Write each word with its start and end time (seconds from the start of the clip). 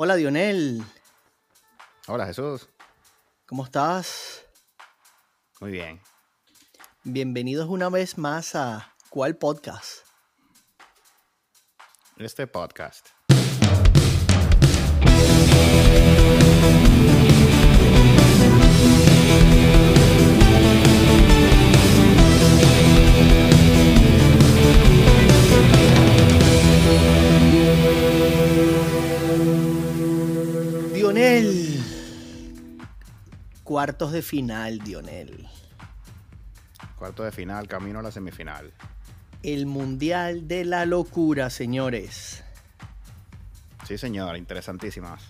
Hola 0.00 0.14
Dionel, 0.14 0.80
Hola 2.06 2.24
Jesús. 2.24 2.68
¿cómo 3.46 3.64
estás? 3.64 4.46
Muy 5.60 5.72
bien. 5.72 6.00
Bienvenidos 7.02 7.68
una 7.68 7.88
vez 7.88 8.16
más 8.16 8.54
a 8.54 8.94
¿Cuál 9.10 9.36
podcast? 9.38 10.06
Este 12.16 12.46
podcast. 12.46 13.08
Cuartos 33.68 34.12
de 34.12 34.22
final, 34.22 34.78
Dionel. 34.78 35.46
Cuarto 36.96 37.22
de 37.22 37.30
final, 37.30 37.68
camino 37.68 37.98
a 37.98 38.02
la 38.02 38.10
semifinal. 38.10 38.72
El 39.42 39.66
Mundial 39.66 40.48
de 40.48 40.64
la 40.64 40.86
Locura, 40.86 41.50
señores. 41.50 42.42
Sí, 43.86 43.98
señor, 43.98 44.38
interesantísimas. 44.38 45.22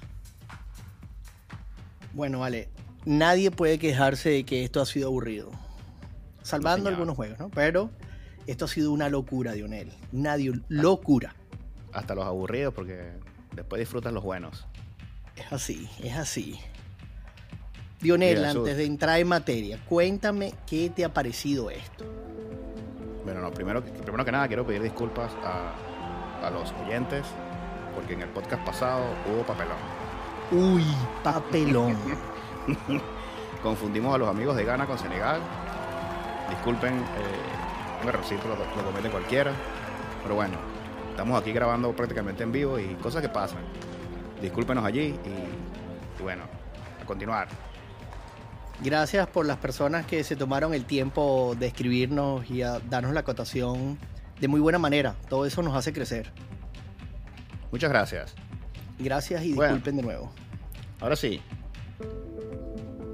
Bueno, 2.13 2.39
vale. 2.39 2.69
Nadie 3.05 3.51
puede 3.51 3.81
quejarse 3.81 4.29
de 4.29 4.45
que 4.45 4.63
esto 4.63 4.81
ha 4.81 4.87
sido 4.87 5.09
aburrido. 5.09 5.51
Salvando 6.43 6.91
algunos 6.91 7.17
juegos, 7.17 7.41
¿no? 7.41 7.49
Pero 7.49 7.91
esto 8.47 8.67
ha 8.67 8.69
sido 8.69 8.93
una 8.93 9.09
locura, 9.09 9.55
Dionel. 9.55 9.93
Nadie, 10.13 10.53
locura. 10.69 11.35
Hasta 11.93 12.15
los 12.15 12.25
aburridos 12.25 12.73
porque 12.73 13.15
después 13.57 13.81
disfrutan 13.81 14.15
los 14.15 14.23
buenos. 14.23 14.69
Es 15.35 15.53
así, 15.53 15.91
es 16.05 16.15
así. 16.15 16.61
Dionel, 18.01 18.39
Mira, 18.39 18.51
antes 18.51 18.77
de 18.77 18.85
entrar 18.85 19.19
en 19.19 19.29
materia, 19.29 19.79
cuéntame 19.89 20.55
qué 20.67 20.91
te 20.95 21.05
ha 21.05 21.13
parecido 21.13 21.71
esto. 21.71 22.05
Bueno, 23.25 23.41
no, 23.41 23.51
primero, 23.51 23.83
primero 23.83 24.25
que 24.25 24.33
nada 24.33 24.47
quiero 24.47 24.67
pedir 24.67 24.83
disculpas 24.83 25.33
a, 25.45 26.47
a 26.47 26.51
los 26.51 26.73
oyentes 26.85 27.27
porque 27.95 28.15
en 28.15 28.23
el 28.23 28.29
podcast 28.29 28.65
pasado 28.65 29.05
hubo 29.31 29.43
papelón. 29.43 29.77
Uy, 30.53 30.85
papelón. 31.23 31.97
Confundimos 33.63 34.15
a 34.15 34.19
los 34.19 34.29
amigos 34.29 34.57
de 34.57 34.65
Ghana 34.65 34.87
con 34.87 34.99
Senegal. 34.99 35.41
Disculpen, 36.49 36.95
eh, 36.95 38.03
un 38.03 38.09
errorcito 38.09 38.47
lo, 38.47 38.55
lo 38.57 38.87
comete 38.87 39.11
cualquiera. 39.11 39.53
Pero 40.23 40.37
bueno, 40.37 40.57
estamos 41.11 41.41
aquí 41.41 41.53
grabando 41.53 41.93
prácticamente 41.93 42.45
en 42.45 42.53
vivo 42.53 42.79
y 42.79 42.95
cosas 42.95 43.21
que 43.21 43.29
pasan. 43.29 43.63
Discúlpenos 44.41 44.85
allí 44.85 45.19
y, 45.25 46.21
y 46.21 46.23
bueno, 46.23 46.45
a 47.03 47.05
continuar. 47.05 47.49
Gracias 48.83 49.27
por 49.27 49.45
las 49.47 49.57
personas 49.59 50.07
que 50.07 50.23
se 50.23 50.37
tomaron 50.37 50.73
el 50.73 50.85
tiempo 50.85 51.57
de 51.59 51.67
escribirnos 51.67 52.49
y 52.51 52.63
a 52.63 52.79
darnos 52.79 53.13
la 53.13 53.21
acotación 53.21 53.99
de 54.41 54.47
muy 54.49 54.61
buena 54.61 54.79
manera. 54.79 55.17
Todo 55.29 55.47
eso 55.47 55.63
nos 55.63 55.75
hace 55.75 55.93
crecer. 55.93 56.31
Muchas 57.73 57.91
gracias. 57.91 58.35
Gracias 58.99 59.43
y 59.45 59.53
Bueno. 59.53 59.75
disculpen 59.75 59.97
de 59.97 60.03
nuevo. 60.03 60.31
Ahora 61.01 61.17
sí, 61.17 61.41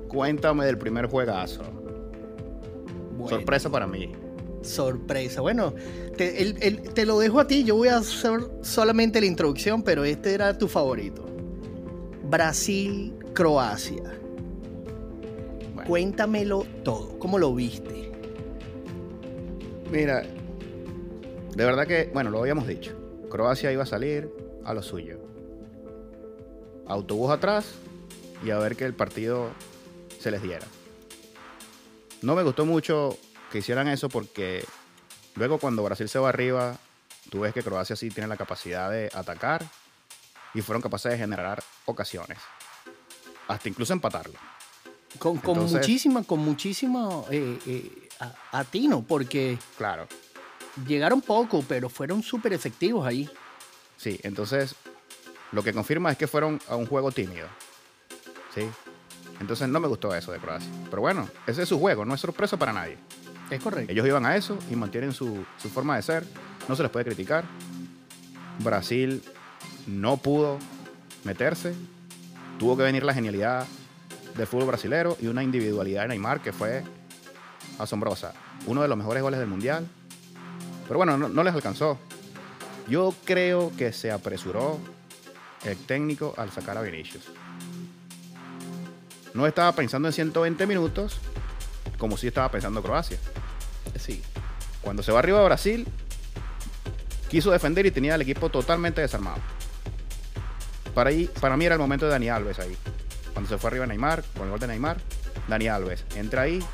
cuéntame 0.09 0.67
del 0.67 0.77
primer 0.79 1.07
juegazo. 1.07 1.63
Bueno, 3.17 3.29
Sorpresa 3.29 3.71
para 3.71 3.87
mí. 3.87 4.13
Sorpresa. 4.63 5.41
Bueno, 5.41 5.75
te, 6.17 6.43
el- 6.43 6.57
el- 6.63 6.81
te 6.95 7.07
lo 7.07 7.19
dejo 7.19 7.41
a 7.41 7.47
ti. 7.47 7.65
Yo 7.65 7.77
voy 7.77 7.89
a 7.89 7.99
hacer 7.99 8.41
solamente 8.63 9.21
la 9.21 9.27
introducción, 9.27 9.83
pero 9.83 10.05
este 10.05 10.35
era 10.35 10.57
tu 10.57 10.69
favorito. 10.69 11.25
Brasil-Croacia. 12.25 14.03
Bueno, 14.03 14.24
Cuéntamelo 15.87 16.65
todo. 16.83 17.19
¿Cómo 17.19 17.39
lo 17.39 17.55
viste? 17.55 18.05
mira, 19.91 20.23
de 20.23 21.65
verdad 21.65 21.87
que, 21.87 22.11
bueno, 22.13 22.31
lo 22.31 22.41
habíamos 22.41 22.67
dicho. 22.67 22.97
Croacia 23.31 23.71
iba 23.71 23.85
a 23.85 23.87
salir 23.87 24.29
a 24.65 24.75
lo 24.75 24.83
suyo. 24.83 25.21
Autobús 26.87 27.31
atrás 27.31 27.75
y 28.45 28.51
a 28.51 28.59
ver 28.59 28.77
que 28.77 28.85
el 28.85 28.95
partido 28.95 29.51
se 30.19 30.31
les 30.31 30.43
diera. 30.43 30.67
No 32.23 32.35
me 32.35 32.43
gustó 32.43 32.67
mucho 32.67 33.17
que 33.53 33.59
hicieran 33.59 33.87
eso 33.89 34.09
porque 34.09 34.65
luego 35.37 35.59
cuando 35.59 35.85
Brasil 35.85 36.09
se 36.09 36.19
va 36.19 36.29
arriba, 36.29 36.77
tú 37.31 37.41
ves 37.41 37.55
que 37.55 37.63
Croacia 37.63 37.95
sí 37.95 38.11
tiene 38.11 38.29
la 38.29 38.37
capacidad 38.37 38.91
de 38.91 39.11
atacar 39.15 39.65
y 40.55 40.61
fueron 40.61 40.83
capaces 40.83 41.13
de 41.13 41.19
generar 41.19 41.63
ocasiones. 41.85 42.39
Hasta 43.47 43.69
incluso 43.69 43.93
empatarlo. 43.93 44.39
Con, 45.19 45.39
con 45.39 45.55
Entonces- 45.55 45.79
muchísima, 45.81 46.23
con 46.25 46.41
muchísima 46.41 47.23
eh, 47.31 47.59
eh, 47.67 48.09
atino, 48.53 49.03
porque 49.03 49.59
Claro. 49.79 50.07
llegaron 50.87 51.21
poco, 51.21 51.65
pero 51.69 51.89
fueron 51.89 52.23
súper 52.23 52.53
efectivos 52.53 53.07
ahí. 53.07 53.29
Sí, 53.97 54.19
entonces 54.23 54.75
lo 55.53 55.63
que 55.63 55.73
confirma 55.73 56.11
es 56.11 56.19
que 56.19 56.27
fueron 56.27 56.61
a 56.69 56.77
un 56.77 56.87
juego 56.87 57.13
tímido. 57.13 57.47
Sí. 58.55 58.63
Entonces 59.41 59.69
no 59.69 59.81
me 59.81 59.89
gustó 59.89 60.15
eso 60.15 60.31
de 60.33 60.39
Croacia. 60.39 60.71
Pero 60.91 61.03
bueno, 61.03 61.29
ese 61.47 61.63
es 61.63 61.69
su 61.69 61.79
juego, 61.79 62.05
no 62.05 62.15
es 62.15 62.21
sorpresa 62.21 62.57
para 62.57 62.73
nadie. 62.73 62.97
Es 63.51 63.61
correcto. 63.63 63.93
Ellos 63.93 64.07
iban 64.07 64.25
a 64.27 64.37
eso 64.37 64.59
y 64.71 64.77
mantienen 64.77 65.13
su, 65.13 65.45
su 65.59 65.69
forma 65.71 65.97
de 65.97 66.03
ser. 66.03 66.25
No 66.69 66.77
se 66.77 66.83
les 66.83 66.91
puede 66.91 67.05
criticar. 67.05 67.45
Brasil 68.61 69.23
no 69.87 70.17
pudo 70.17 70.59
meterse. 71.25 71.75
Tuvo 72.59 72.77
que 72.77 72.85
venir 72.85 73.03
la 73.05 73.13
genialidad 73.15 73.67
del 74.37 74.47
fútbol 74.47 74.67
brasilero 74.67 75.17
y 75.21 75.27
una 75.27 75.43
individualidad 75.43 76.03
de 76.03 76.09
Neymar 76.09 76.41
que 76.41 76.53
fue 76.53 76.83
asombrosa. 77.79 78.33
Uno 78.67 78.83
de 78.83 78.89
los 78.89 78.97
mejores 78.97 79.23
goles 79.23 79.41
del 79.41 79.49
mundial. 79.49 79.87
Pero 80.87 80.99
bueno, 80.99 81.17
no, 81.17 81.29
no 81.29 81.43
les 81.45 81.55
alcanzó. 81.55 81.99
Yo 82.89 83.15
creo 83.25 83.73
que 83.77 83.93
se 83.93 84.11
apresuró 84.11 84.79
el 85.65 85.77
técnico 85.79 86.35
al 86.37 86.51
sacar 86.51 86.77
a 86.77 86.83
Vinicius. 86.83 87.25
No 89.33 89.47
estaba 89.47 89.73
pensando 89.73 90.09
en 90.09 90.13
120 90.13 90.67
minutos 90.67 91.19
como 91.99 92.17
si 92.17 92.27
estaba 92.27 92.51
pensando 92.51 92.83
Croacia. 92.83 93.19
Sí. 93.99 94.23
Cuando 94.83 95.03
se 95.03 95.13
va 95.13 95.21
arriba 95.21 95.41
a 95.41 95.45
Brasil, 95.45 95.87
quiso 97.29 97.51
defender 97.51 97.87
y 97.87 97.91
tenía 97.91 98.15
el 98.15 98.23
equipo 98.23 98.51
totalmente 98.51 99.01
desarmado. 99.01 99.39
Para, 100.95 101.11
ahí, 101.11 101.29
para 101.41 101.57
mí 101.57 101.65
era 101.65 101.75
el 101.75 101.81
momento 101.81 102.05
de 102.05 102.13
Dani 102.13 102.29
Alves 102.29 102.59
ahí. 102.59 102.77
Cuando 103.35 103.51
se 103.51 103.59
fue 103.59 103.69
arriba 103.69 103.87
Neymar, 103.87 104.25
con 104.35 104.45
el 104.45 104.51
gol 104.51 104.61
de 104.61 104.69
Neymar, 104.69 104.97
Dani 105.49 105.69
Alves. 105.69 106.05
Entra 106.15 106.43
ahí, 106.43 106.65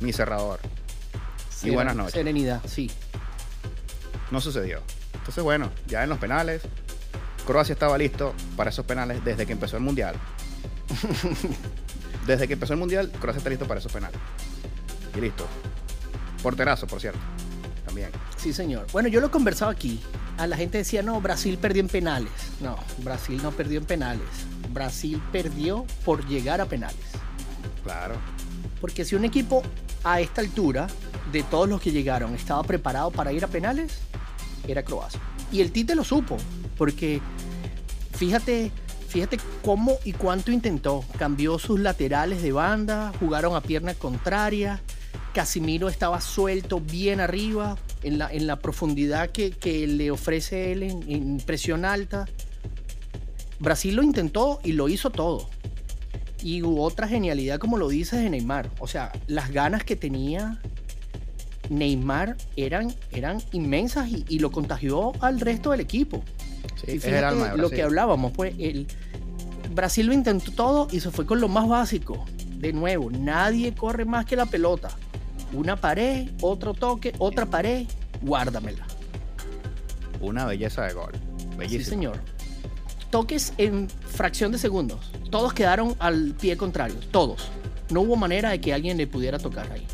mi 0.00 0.12
cerrador. 0.12 0.60
Y 1.64 1.70
buenas 1.70 1.96
noches. 1.96 2.14
Serenidad, 2.14 2.60
sí. 2.66 2.90
No 4.30 4.40
sucedió. 4.40 4.80
Entonces, 5.14 5.42
bueno, 5.42 5.70
ya 5.86 6.02
en 6.02 6.08
los 6.08 6.18
penales, 6.18 6.62
Croacia 7.46 7.72
estaba 7.72 7.98
listo 7.98 8.34
para 8.56 8.70
esos 8.70 8.84
penales 8.84 9.24
desde 9.24 9.46
que 9.46 9.52
empezó 9.52 9.76
el 9.76 9.82
Mundial. 9.82 10.16
Desde 12.26 12.46
que 12.46 12.54
empezó 12.54 12.74
el 12.74 12.78
Mundial, 12.78 13.10
Croacia 13.18 13.38
está 13.38 13.50
listo 13.50 13.66
para 13.66 13.80
esos 13.80 13.90
penales. 13.90 14.20
Y 15.16 15.20
listo. 15.20 15.44
Porterazo, 16.40 16.86
por 16.86 17.00
cierto. 17.00 17.18
También. 17.84 18.10
Sí, 18.36 18.52
señor. 18.52 18.86
Bueno, 18.92 19.08
yo 19.08 19.20
lo 19.20 19.26
he 19.26 19.30
conversado 19.30 19.70
aquí. 19.70 20.00
A 20.38 20.46
la 20.46 20.56
gente 20.56 20.78
decía, 20.78 21.02
no, 21.02 21.20
Brasil 21.20 21.58
perdió 21.58 21.80
en 21.80 21.88
penales. 21.88 22.32
No, 22.60 22.78
Brasil 22.98 23.40
no 23.42 23.50
perdió 23.50 23.78
en 23.78 23.86
penales. 23.86 24.26
Brasil 24.72 25.22
perdió 25.30 25.86
por 26.04 26.26
llegar 26.26 26.60
a 26.60 26.66
penales. 26.66 27.06
Claro. 27.84 28.16
Porque 28.80 29.04
si 29.04 29.14
un 29.14 29.24
equipo 29.24 29.62
a 30.04 30.20
esta 30.20 30.40
altura, 30.40 30.88
de 31.30 31.42
todos 31.42 31.68
los 31.68 31.80
que 31.80 31.92
llegaron, 31.92 32.34
estaba 32.34 32.62
preparado 32.62 33.10
para 33.10 33.32
ir 33.32 33.44
a 33.44 33.48
penales, 33.48 34.00
era 34.68 34.82
Croacia. 34.82 35.20
Y 35.50 35.60
el 35.60 35.72
Tite 35.72 35.94
lo 35.94 36.04
supo, 36.04 36.36
porque 36.76 37.20
fíjate, 38.14 38.70
fíjate 39.08 39.38
cómo 39.64 39.96
y 40.04 40.12
cuánto 40.12 40.50
intentó. 40.52 41.04
Cambió 41.18 41.58
sus 41.58 41.80
laterales 41.80 42.42
de 42.42 42.52
banda, 42.52 43.12
jugaron 43.20 43.56
a 43.56 43.60
pierna 43.60 43.94
contraria. 43.94 44.80
Casimiro 45.34 45.88
estaba 45.88 46.20
suelto 46.20 46.80
bien 46.80 47.20
arriba, 47.20 47.76
en 48.02 48.18
la, 48.18 48.30
en 48.30 48.46
la 48.46 48.56
profundidad 48.56 49.30
que, 49.30 49.50
que 49.50 49.86
le 49.86 50.10
ofrece 50.10 50.72
él 50.72 50.82
en, 50.82 51.02
en 51.08 51.38
presión 51.38 51.84
alta. 51.84 52.26
Brasil 53.62 53.94
lo 53.94 54.02
intentó 54.02 54.58
y 54.64 54.72
lo 54.72 54.88
hizo 54.88 55.10
todo. 55.10 55.48
Y 56.42 56.62
hubo 56.62 56.82
otra 56.82 57.06
genialidad, 57.06 57.58
como 57.60 57.78
lo 57.78 57.88
dices, 57.88 58.20
de 58.20 58.28
Neymar. 58.28 58.68
O 58.80 58.88
sea, 58.88 59.12
las 59.28 59.52
ganas 59.52 59.84
que 59.84 59.94
tenía 59.94 60.60
Neymar 61.70 62.36
eran, 62.56 62.92
eran 63.12 63.40
inmensas 63.52 64.08
y, 64.08 64.24
y 64.28 64.40
lo 64.40 64.50
contagió 64.50 65.12
al 65.20 65.38
resto 65.40 65.70
del 65.70 65.80
equipo. 65.80 66.24
Sí, 66.84 66.92
Y 66.92 66.98
fíjate 66.98 67.24
alma 67.24 67.54
lo 67.54 67.70
que 67.70 67.82
hablábamos, 67.82 68.32
pues 68.32 68.54
el 68.58 68.88
Brasil 69.72 70.06
lo 70.06 70.12
intentó 70.12 70.50
todo 70.52 70.88
y 70.90 70.98
se 70.98 71.12
fue 71.12 71.24
con 71.24 71.40
lo 71.40 71.48
más 71.48 71.68
básico. 71.68 72.24
De 72.56 72.72
nuevo, 72.72 73.10
nadie 73.10 73.72
corre 73.74 74.04
más 74.04 74.26
que 74.26 74.34
la 74.34 74.46
pelota. 74.46 74.90
Una 75.52 75.76
pared, 75.76 76.28
otro 76.40 76.74
toque, 76.74 77.12
otra 77.18 77.46
pared, 77.46 77.86
guárdamela. 78.22 78.86
Una 80.20 80.46
belleza 80.46 80.82
de 80.86 80.94
gol. 80.94 81.12
Sí, 81.38 81.56
Bellísimo. 81.56 81.84
señor. 81.90 82.20
Toques 83.12 83.52
en 83.58 83.88
fracción 83.88 84.50
de 84.50 84.58
segundos. 84.58 85.12
Todos 85.30 85.52
quedaron 85.52 85.94
al 86.00 86.34
pie 86.34 86.56
contrario, 86.56 86.96
todos. 87.12 87.50
No 87.90 88.00
hubo 88.00 88.16
manera 88.16 88.50
de 88.50 88.60
que 88.60 88.72
alguien 88.72 88.96
le 88.96 89.06
pudiera 89.06 89.38
tocar 89.38 89.70
ahí. 89.70 89.86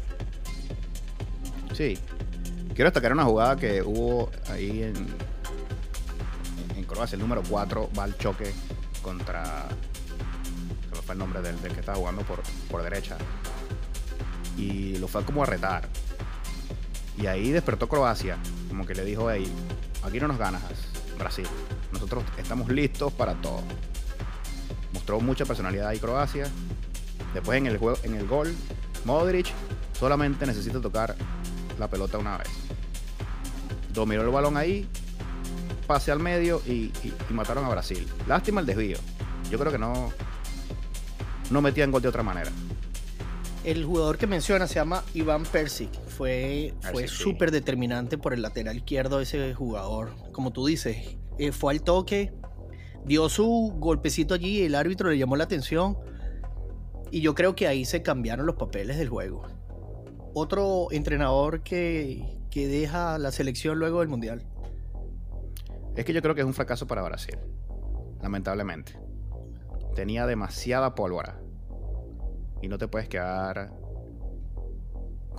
Sí. 1.75 1.99
Quiero 2.75 2.91
destacar 2.91 3.12
una 3.12 3.25
jugada 3.25 3.56
que 3.56 3.82
hubo 3.82 4.31
ahí 4.49 4.85
en, 4.85 5.29
Croacia. 6.87 7.17
El 7.17 7.20
número 7.20 7.43
4 7.47 7.91
va 7.99 8.05
al 8.05 8.17
choque 8.17 8.50
contra. 9.03 9.69
Se 10.94 11.03
fue 11.03 11.12
el 11.12 11.19
nombre 11.19 11.43
del, 11.43 11.61
del 11.61 11.73
que 11.75 11.81
estaba 11.81 11.99
jugando 11.99 12.23
por, 12.23 12.41
por 12.70 12.82
derecha. 12.82 13.19
Y 14.56 14.97
lo 14.97 15.06
fue 15.09 15.25
como 15.25 15.43
a 15.43 15.47
retar. 15.47 15.87
Y 17.19 17.26
ahí 17.26 17.50
despertó 17.50 17.88
Croacia. 17.88 18.38
Como 18.69 18.87
que 18.87 18.94
le 18.94 19.05
dijo, 19.05 19.31
hey, 19.31 19.53
aquí 20.03 20.19
no 20.19 20.29
nos 20.29 20.38
ganas, 20.38 20.62
Brasil. 21.19 21.47
Nosotros 21.93 22.25
estamos 22.37 22.69
listos 22.70 23.12
para 23.12 23.35
todo. 23.35 23.62
Mostró 24.93 25.20
mucha 25.20 25.44
personalidad 25.44 25.88
ahí 25.88 25.99
Croacia. 25.99 26.47
Después 27.35 27.59
en 27.59 27.67
el, 27.67 27.76
juego, 27.79 27.99
en 28.05 28.15
el 28.15 28.26
gol, 28.26 28.55
Modric 29.05 29.47
solamente 29.99 30.47
necesita 30.47 30.81
tocar 30.81 31.15
la 31.79 31.88
pelota 31.88 32.19
una 32.19 32.38
vez. 32.38 32.49
Dominó 33.93 34.23
el 34.23 34.29
balón 34.29 34.56
ahí, 34.56 34.88
pase 35.87 36.11
al 36.12 36.20
medio 36.20 36.62
y, 36.67 36.93
y- 37.03 37.15
mataron 37.31 37.65
a 37.65 37.69
Brasil. 37.69 38.06
Lástima 38.26 38.61
el 38.61 38.67
desvío. 38.67 38.99
Yo 39.50 39.59
creo 39.59 39.73
que 39.73 39.79
no, 39.79 40.12
no 41.50 41.61
metían 41.62 41.91
gol 41.91 42.03
de 42.03 42.09
otra 42.09 42.23
manera. 42.23 42.50
El 43.65 43.85
jugador 43.85 44.17
que 44.19 44.26
menciona 44.26 44.67
se 44.67 44.75
llama 44.76 45.03
Iván 45.15 45.43
Persic. 45.44 45.91
Fue, 46.19 46.75
Ah, 46.82 46.88
fue 46.91 47.06
sí. 47.06 47.15
súper 47.15 47.53
determinante 47.53 48.19
por 48.19 48.35
el 48.35 48.43
lateral 48.43 48.76
izquierdo 48.76 49.20
ese 49.20 49.55
jugador. 49.55 50.11
Como 50.32 50.53
tú 50.53 50.67
dices, 50.67 51.17
eh, 51.38 51.53
fue 51.53 51.73
al 51.73 51.82
toque, 51.82 52.32
dio 53.05 53.29
su 53.29 53.73
golpecito 53.79 54.35
allí, 54.35 54.62
el 54.62 54.75
árbitro 54.75 55.11
le 55.11 55.17
llamó 55.17 55.37
la 55.37 55.44
atención. 55.44 55.97
Y 57.12 57.20
yo 57.20 57.37
creo 57.37 57.55
que 57.55 57.69
ahí 57.69 57.85
se 57.85 58.03
cambiaron 58.03 58.47
los 58.47 58.56
papeles 58.56 58.99
del 58.99 59.09
juego. 59.09 59.43
Otro 60.35 60.88
entrenador 60.91 61.62
que, 61.62 62.37
que 62.50 62.67
deja 62.67 63.17
la 63.19 63.31
selección 63.31 63.79
luego 63.79 64.00
del 64.00 64.09
Mundial. 64.09 64.43
Es 65.94 66.05
que 66.05 66.12
yo 66.12 66.20
creo 66.20 66.35
que 66.35 66.41
es 66.41 66.47
un 66.49 66.53
fracaso 66.55 66.88
para 66.88 67.03
Brasil. 67.03 67.38
Lamentablemente. 68.23 68.99
Tenía 69.94 70.26
demasiada 70.26 70.97
pólvora. 70.97 71.41
Y 72.61 72.67
no 72.67 72.76
te 72.76 72.88
puedes 72.88 73.09
quedar 73.09 73.70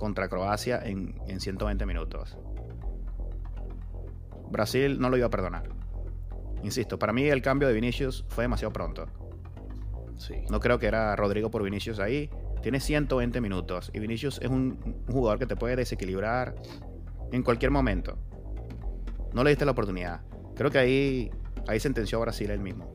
contra 0.00 0.30
Croacia 0.30 0.80
en, 0.82 1.20
en 1.28 1.40
120 1.40 1.84
minutos. 1.84 2.38
Brasil 4.50 4.98
no 4.98 5.10
lo 5.10 5.18
iba 5.18 5.26
a 5.26 5.30
perdonar. 5.30 5.68
Insisto, 6.62 6.98
para 6.98 7.12
mí 7.12 7.24
el 7.24 7.42
cambio 7.42 7.68
de 7.68 7.74
Vinicius 7.74 8.24
fue 8.30 8.44
demasiado 8.44 8.72
pronto. 8.72 9.04
Sí. 10.16 10.36
No 10.50 10.58
creo 10.58 10.78
que 10.78 10.86
era 10.86 11.14
Rodrigo 11.16 11.50
por 11.50 11.62
Vinicius 11.62 12.00
ahí. 12.00 12.30
Tiene 12.62 12.80
120 12.80 13.42
minutos. 13.42 13.90
Y 13.92 13.98
Vinicius 13.98 14.38
es 14.40 14.48
un, 14.48 15.04
un 15.06 15.12
jugador 15.12 15.38
que 15.38 15.44
te 15.44 15.54
puede 15.54 15.76
desequilibrar 15.76 16.54
en 17.30 17.42
cualquier 17.42 17.70
momento. 17.70 18.16
No 19.34 19.44
le 19.44 19.50
diste 19.50 19.66
la 19.66 19.72
oportunidad. 19.72 20.22
Creo 20.56 20.70
que 20.70 20.78
ahí, 20.78 21.30
ahí 21.68 21.78
sentenció 21.78 22.16
a 22.16 22.22
Brasil 22.22 22.50
él 22.50 22.60
mismo. 22.60 22.90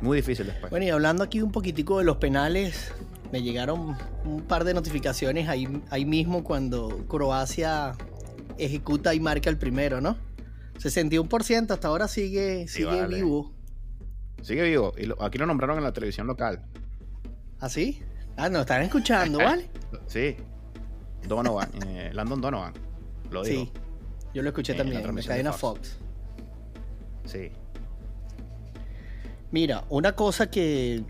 Muy 0.00 0.16
difícil 0.16 0.46
después. 0.46 0.70
Bueno, 0.70 0.86
y 0.86 0.88
hablando 0.88 1.24
aquí 1.24 1.42
un 1.42 1.52
poquitico 1.52 1.98
de 1.98 2.04
los 2.04 2.16
penales, 2.16 2.94
me 3.32 3.42
llegaron 3.42 3.96
un 4.24 4.42
par 4.42 4.64
de 4.64 4.74
notificaciones 4.74 5.48
ahí, 5.48 5.68
ahí 5.90 6.04
mismo 6.04 6.42
cuando 6.44 7.04
Croacia 7.08 7.94
ejecuta 8.56 9.14
y 9.14 9.20
marca 9.20 9.50
el 9.50 9.58
primero, 9.58 10.00
¿no? 10.00 10.16
61% 10.78 11.70
hasta 11.72 11.88
ahora 11.88 12.08
sigue, 12.08 12.66
Sí, 12.68 12.78
sigue 12.84 12.86
vale. 13.02 13.16
vivo. 13.16 13.52
Sigue 14.42 14.62
vivo. 14.62 14.92
Y 14.96 15.06
lo- 15.06 15.20
aquí 15.22 15.36
lo 15.38 15.46
nombraron 15.46 15.78
en 15.78 15.84
la 15.84 15.92
televisión 15.92 16.26
local. 16.26 16.64
¿Así? 17.60 18.00
Ah, 18.36 18.48
nos 18.48 18.60
están 18.60 18.82
escuchando, 18.82 19.38
¿vale? 19.44 19.68
Sí. 20.06 20.36
Donovan. 21.26 21.70
eh, 21.86 22.10
Landon 22.14 22.40
Donovan. 22.40 22.72
Lo 23.30 23.42
dijo. 23.42 23.64
Sí, 23.64 23.72
yo 24.32 24.42
lo 24.42 24.48
escuché 24.50 24.74
también, 24.74 25.04
en 25.04 25.14
la 25.16 25.22
cadena 25.22 25.52
Fox. 25.52 25.98
Fox. 25.98 25.98
Sí. 27.32 27.50
Mira, 29.50 29.84
una 29.88 30.12
cosa 30.12 30.50
que, 30.50 31.02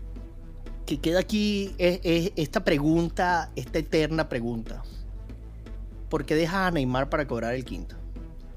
que 0.89 0.99
queda 0.99 1.19
aquí 1.19 1.75
es, 1.77 1.99
es 2.03 2.31
esta 2.35 2.63
pregunta, 2.63 3.51
esta 3.55 3.77
eterna 3.77 4.27
pregunta. 4.27 4.81
¿Por 6.09 6.25
qué 6.25 6.33
dejas 6.33 6.55
a 6.67 6.71
Neymar 6.71 7.09
para 7.11 7.27
cobrar 7.27 7.53
el 7.53 7.63
quinto? 7.63 7.95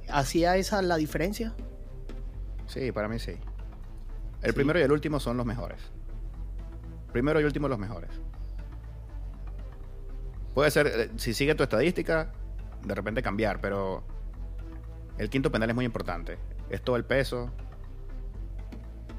¿Hacía 0.09 0.57
esa 0.57 0.81
la 0.81 0.97
diferencia? 0.97 1.53
Sí, 2.69 2.91
para 2.91 3.07
mí 3.07 3.19
sí. 3.19 3.33
El 4.41 4.53
Sí. 4.53 4.57
primero 4.57 4.79
y 4.79 4.83
el 4.83 4.91
último 4.93 5.21
son 5.21 5.37
los 5.37 5.45
mejores. 5.45 5.79
Primero 7.13 7.39
y 7.39 7.45
último 7.45 7.69
los 7.69 7.79
mejores. 7.79 8.09
Puede 10.55 10.71
ser, 10.71 10.87
eh, 10.87 11.11
si 11.17 11.35
sigue 11.35 11.55
tu 11.55 11.63
estadística, 11.65 12.33
de 12.83 12.95
repente 12.95 13.23
cambiar, 13.23 13.61
pero 13.61 14.05
el 15.19 15.29
quinto 15.29 15.53
penal 15.53 15.69
es 15.69 15.75
muy 15.75 15.85
importante. 15.85 16.39
Es 16.71 16.81
todo 16.81 16.97
el 16.97 17.05
peso. 17.05 17.51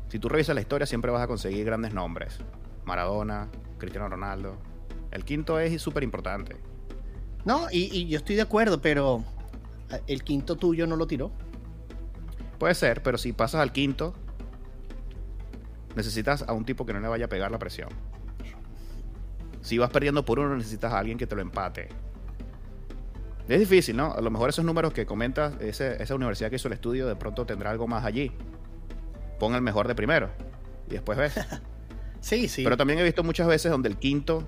Si 0.10 0.18
tú 0.18 0.30
revisas 0.30 0.56
la 0.56 0.62
historia, 0.62 0.88
siempre 0.88 1.12
vas 1.12 1.22
a 1.22 1.28
conseguir 1.28 1.64
grandes 1.64 1.94
nombres. 1.94 2.40
Maradona, 2.86 3.50
Cristiano 3.78 4.10
Ronaldo. 4.10 4.58
El 5.12 5.24
quinto 5.26 5.60
es 5.60 5.82
súper 5.82 6.04
importante. 6.04 6.56
No, 7.46 7.68
y, 7.72 7.96
y 7.96 8.08
yo 8.08 8.18
estoy 8.18 8.36
de 8.36 8.42
acuerdo, 8.42 8.82
pero 8.82 9.24
eh, 9.92 10.02
el 10.08 10.24
quinto 10.24 10.56
tuyo 10.56 10.88
no 10.88 10.96
lo 10.96 11.08
tiró. 11.08 11.32
Puede 12.58 12.74
ser, 12.76 13.04
pero 13.04 13.18
si 13.18 13.34
pasas 13.34 13.62
al 13.62 13.72
quinto, 13.74 14.14
necesitas 15.96 16.44
a 16.48 16.54
un 16.54 16.66
tipo 16.66 16.86
que 16.86 16.94
no 16.94 17.00
le 17.00 17.08
vaya 17.08 17.26
a 17.26 17.30
pegar 17.30 17.52
la 17.52 17.60
presión. 17.60 17.90
Si 19.62 19.78
vas 19.78 19.90
perdiendo 19.92 20.26
por 20.26 20.40
uno, 20.40 20.56
necesitas 20.58 20.92
a 20.94 21.00
alguien 21.00 21.18
que 21.18 21.28
te 21.28 21.36
lo 21.36 21.42
empate. 21.42 21.90
Es 23.48 23.60
difícil, 23.60 23.96
¿no? 23.98 24.14
A 24.14 24.22
lo 24.22 24.32
mejor 24.32 24.50
esos 24.50 24.64
números 24.66 24.94
que 24.94 25.06
comentas, 25.06 25.60
ese- 25.60 26.02
esa 26.02 26.16
universidad 26.16 26.50
que 26.50 26.56
hizo 26.56 26.68
el 26.70 26.74
estudio, 26.74 27.08
de 27.08 27.16
pronto 27.16 27.46
tendrá 27.46 27.72
algo 27.72 27.88
más 27.88 28.06
allí. 28.06 28.32
Pon 29.40 29.54
el 29.56 29.62
mejor 29.62 29.88
de 29.88 29.96
primero 29.96 30.30
y 30.88 30.92
después 30.94 31.18
ves. 31.18 31.34
Sí, 32.24 32.48
sí. 32.48 32.64
Pero 32.64 32.78
también 32.78 33.00
he 33.00 33.04
visto 33.04 33.22
muchas 33.22 33.48
veces 33.48 33.70
donde 33.70 33.90
el 33.90 33.98
quinto, 33.98 34.46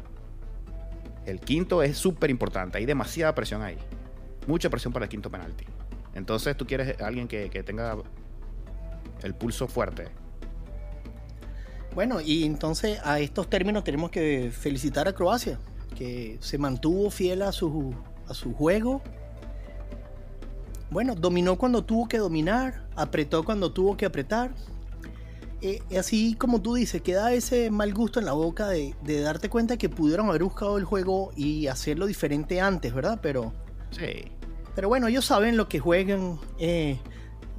el 1.25 1.41
quinto 1.41 1.83
es 1.83 1.97
súper 1.97 2.29
importante. 2.29 2.77
Hay 2.77 2.85
demasiada 2.85 3.35
presión 3.35 3.61
ahí. 3.61 3.77
Mucha 4.47 4.69
presión 4.69 4.93
para 4.93 5.03
el 5.03 5.09
quinto 5.09 5.29
penalti. 5.29 5.65
Entonces 6.13 6.55
tú 6.55 6.65
quieres 6.65 7.01
a 7.01 7.05
alguien 7.05 7.27
que, 7.27 7.49
que 7.49 7.63
tenga 7.63 7.97
el 9.23 9.35
pulso 9.35 9.67
fuerte. 9.67 10.07
Bueno, 11.93 12.21
y 12.21 12.45
entonces 12.45 13.01
a 13.03 13.19
estos 13.19 13.49
términos 13.49 13.83
tenemos 13.83 14.09
que 14.09 14.51
felicitar 14.57 15.09
a 15.09 15.13
Croacia, 15.13 15.59
que 15.97 16.37
se 16.39 16.57
mantuvo 16.57 17.09
fiel 17.09 17.41
a 17.41 17.51
su, 17.51 17.93
a 18.29 18.33
su 18.33 18.53
juego. 18.53 19.01
Bueno, 20.91 21.13
dominó 21.13 21.57
cuando 21.57 21.83
tuvo 21.83 22.07
que 22.07 22.19
dominar, 22.19 22.87
apretó 22.95 23.43
cuando 23.43 23.73
tuvo 23.73 23.97
que 23.97 24.05
apretar. 24.05 24.51
Eh, 25.65 25.81
así 25.97 26.35
como 26.35 26.61
tú 26.61 26.75
dices, 26.75 27.01
queda 27.01 27.33
ese 27.33 27.71
mal 27.71 27.91
gusto 27.93 28.19
en 28.19 28.25
la 28.27 28.33
boca 28.33 28.67
de, 28.67 28.93
de 29.01 29.21
darte 29.21 29.49
cuenta 29.49 29.77
que 29.77 29.89
pudieron 29.89 30.29
haber 30.29 30.43
buscado 30.43 30.77
el 30.77 30.83
juego 30.85 31.31
y 31.35 31.65
hacerlo 31.67 32.05
diferente 32.05 32.61
antes, 32.61 32.93
¿verdad? 32.93 33.19
Pero, 33.21 33.51
Sí. 33.89 34.31
pero 34.75 34.89
bueno, 34.89 35.07
ellos 35.07 35.25
saben 35.25 35.57
lo 35.57 35.67
que 35.67 35.79
juegan. 35.79 36.39
eh, 36.59 36.99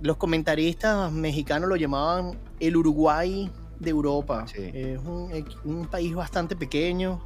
los 0.02 0.18
comentaristas 0.18 1.10
mexicanos 1.10 1.68
lo 1.70 1.74
llamaban 1.76 2.38
el 2.60 2.76
Uruguay 2.76 3.50
de 3.80 3.90
Europa. 3.90 4.46
Sí. 4.46 4.70
Es 4.74 5.00
un, 5.00 5.88
país 5.90 6.14
bastante 6.14 6.54
pequeño, 6.54 7.20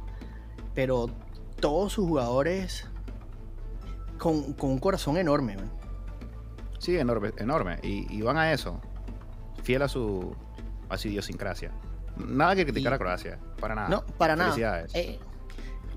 pero 0.73 1.09
todos 1.59 1.91
sus 1.93 2.07
jugadores 2.07 2.87
con, 4.17 4.53
con 4.53 4.71
un 4.71 4.79
corazón 4.79 5.17
enorme. 5.17 5.57
man. 5.57 5.69
Sí, 6.79 6.95
enorme. 6.97 7.33
enorme. 7.37 7.77
Y, 7.83 8.07
y 8.11 8.21
van 8.21 8.37
a 8.37 8.51
eso. 8.53 8.79
Fiel 9.63 9.81
a 9.83 9.87
su, 9.87 10.33
a 10.93 10.97
su 10.97 11.07
idiosincrasia. 11.07 11.71
Nada 12.17 12.55
que 12.55 12.65
criticar 12.65 12.91
Y- 12.91 12.95
a 12.95 12.97
Croacia. 12.99 13.39
Para 13.59 13.75
nada. 13.75 13.89
No, 13.89 14.05
para 14.05 14.35
nada. 14.35 14.85
Eh, 14.93 15.19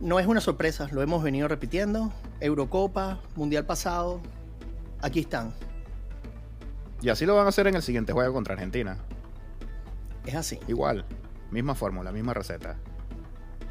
no 0.00 0.18
es 0.20 0.26
una 0.26 0.40
sorpresa, 0.40 0.88
lo 0.92 1.02
hemos 1.02 1.22
venido 1.22 1.48
repitiendo. 1.48 2.12
Eurocopa, 2.40 3.20
Mundial 3.36 3.66
pasado, 3.66 4.20
aquí 5.00 5.20
están. 5.20 5.52
Y 7.02 7.08
así 7.10 7.26
lo 7.26 7.34
van 7.36 7.46
a 7.46 7.48
hacer 7.50 7.66
en 7.66 7.74
el 7.74 7.82
siguiente 7.82 8.12
juego 8.12 8.32
contra 8.32 8.54
Argentina. 8.54 8.96
Es 10.24 10.34
así. 10.34 10.58
Igual. 10.68 11.04
Misma 11.50 11.74
fórmula, 11.74 12.12
misma 12.12 12.32
receta. 12.32 12.76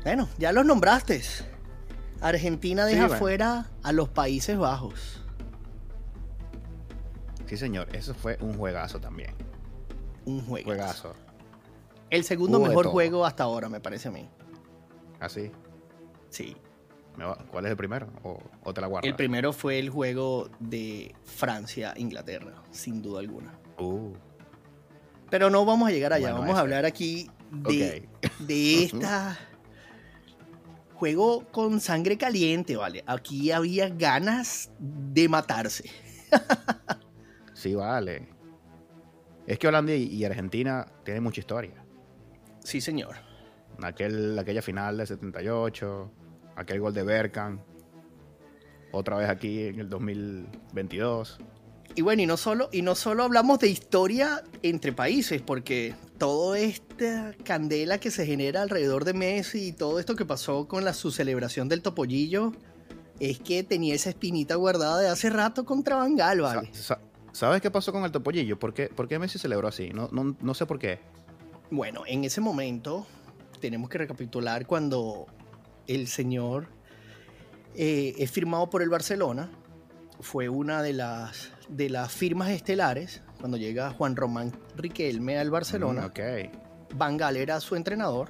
Bueno, 0.03 0.29
ya 0.37 0.51
los 0.51 0.65
nombraste. 0.65 1.21
Argentina 2.21 2.85
deja 2.85 3.09
fuera 3.09 3.67
a 3.81 3.91
los 3.91 4.07
Países 4.09 4.57
Bajos. 4.57 5.21
Sí, 7.47 7.57
señor. 7.57 7.87
Eso 7.95 8.13
fue 8.13 8.37
un 8.41 8.53
juegazo 8.57 8.99
también. 8.99 9.33
Un 10.25 10.41
juego. 10.45 10.65
Juegazo. 10.65 11.13
El 12.09 12.23
segundo 12.23 12.59
Hubo 12.59 12.67
mejor 12.67 12.87
juego 12.87 13.25
hasta 13.25 13.43
ahora, 13.43 13.69
me 13.69 13.79
parece 13.79 14.07
a 14.09 14.11
mí. 14.11 14.29
Así. 15.19 15.51
Sí. 16.29 16.55
¿Me 17.17 17.25
va- 17.25 17.37
¿Cuál 17.51 17.65
es 17.65 17.71
el 17.71 17.77
primero? 17.77 18.07
¿O, 18.23 18.39
o 18.63 18.73
te 18.73 18.81
la 18.81 18.87
guardas? 18.87 19.07
El 19.09 19.15
primero 19.15 19.53
fue 19.53 19.79
el 19.79 19.89
juego 19.89 20.49
de 20.59 21.15
Francia-Inglaterra, 21.25 22.53
sin 22.71 23.01
duda 23.01 23.19
alguna. 23.19 23.53
Uh. 23.79 24.13
Pero 25.29 25.49
no 25.49 25.65
vamos 25.65 25.89
a 25.89 25.91
llegar 25.91 26.13
allá. 26.13 26.27
Bueno, 26.31 26.41
vamos 26.41 26.57
a 26.57 26.61
hablar 26.61 26.85
aquí 26.85 27.29
de, 27.51 28.07
de 28.39 28.83
esta 28.85 29.37
juego 30.95 31.45
con 31.51 31.79
sangre 31.81 32.17
caliente, 32.17 32.75
¿vale? 32.77 33.03
Aquí 33.07 33.51
había 33.51 33.89
ganas 33.89 34.71
de 34.79 35.27
matarse. 35.29 35.89
Sí, 37.53 37.75
vale. 37.75 38.27
Es 39.47 39.59
que 39.59 39.67
Holanda 39.67 39.93
y, 39.93 40.23
Argentina 40.25 40.85
tienen 41.03 41.23
mucha 41.23 41.41
historia. 41.41 41.73
Sí, 42.63 42.79
señor. 42.81 43.15
Aquel, 43.81 44.37
aquella 44.39 44.61
final 44.61 44.97
del 44.97 45.07
78, 45.07 46.11
aquel 46.55 46.79
gol 46.79 46.93
de 46.93 47.03
Berkan, 47.03 47.61
otra 48.91 49.17
vez 49.17 49.29
aquí 49.29 49.63
en 49.65 49.79
el 49.79 49.89
2022. 49.89 51.39
Y 51.95 52.01
bueno, 52.01 52.21
y 52.21 52.25
no 52.25 52.37
solo, 52.37 52.69
y 52.71 52.81
no 52.81 52.95
solo 52.95 53.23
hablamos 53.23 53.59
de 53.59 53.67
historia 53.67 54.43
entre 54.61 54.93
países, 54.93 55.41
porque 55.41 55.93
toda 56.17 56.57
esta 56.57 57.33
candela 57.43 57.97
que 57.99 58.09
se 58.11 58.25
genera 58.25 58.61
alrededor 58.61 59.03
de 59.05 59.13
Messi 59.13 59.67
y 59.67 59.71
todo 59.73 59.99
esto 59.99 60.15
que 60.15 60.25
pasó 60.25 60.67
con 60.67 60.85
la, 60.85 60.93
su 60.93 61.11
celebración 61.11 61.67
del 61.69 61.81
topollillo, 61.81 62.53
es 63.19 63.39
que 63.39 63.63
tenía 63.63 63.93
esa 63.93 64.09
espinita 64.09 64.55
guardada 64.55 64.99
de 65.01 65.07
hace 65.09 65.29
rato 65.29 65.65
contra 65.65 65.97
Bangal, 65.97 66.37
Sa- 66.39 66.43
¿vale? 66.55 66.69
sa- 66.73 66.99
¿Sabes 67.33 67.61
qué 67.61 67.71
pasó 67.71 67.91
con 67.91 68.03
el 68.05 68.11
Topollillo? 68.11 68.59
¿Por 68.59 68.75
qué, 68.75 68.87
por 68.87 69.07
qué 69.07 69.17
Messi 69.17 69.39
celebró 69.39 69.67
así? 69.67 69.89
No, 69.89 70.07
no, 70.11 70.35
no 70.39 70.53
sé 70.53 70.67
por 70.67 70.77
qué. 70.77 70.99
Bueno, 71.71 72.03
en 72.05 72.23
ese 72.23 72.41
momento 72.41 73.07
tenemos 73.59 73.89
que 73.89 73.97
recapitular 73.97 74.67
cuando 74.67 75.25
el 75.87 76.07
señor 76.07 76.67
eh, 77.75 78.13
es 78.19 78.31
firmado 78.31 78.69
por 78.69 78.83
el 78.83 78.89
Barcelona. 78.89 79.49
Fue 80.19 80.47
una 80.47 80.83
de 80.83 80.93
las, 80.93 81.51
de 81.69 81.89
las 81.89 82.11
firmas 82.11 82.49
estelares 82.51 83.23
cuando 83.39 83.57
llega 83.57 83.89
Juan 83.89 84.15
Román 84.15 84.51
Riquelme 84.77 85.39
al 85.39 85.49
Barcelona. 85.49 86.01
Mm, 86.01 86.05
ok. 86.05 86.19
Van 86.95 87.17
Gaal 87.17 87.37
era 87.37 87.59
su 87.59 87.75
entrenador. 87.75 88.29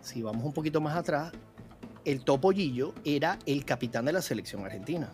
Si 0.00 0.22
vamos 0.22 0.44
un 0.44 0.54
poquito 0.54 0.80
más 0.80 0.96
atrás, 0.96 1.30
el 2.06 2.24
Topollillo 2.24 2.94
era 3.04 3.38
el 3.44 3.66
capitán 3.66 4.06
de 4.06 4.12
la 4.12 4.22
selección 4.22 4.64
argentina. 4.64 5.10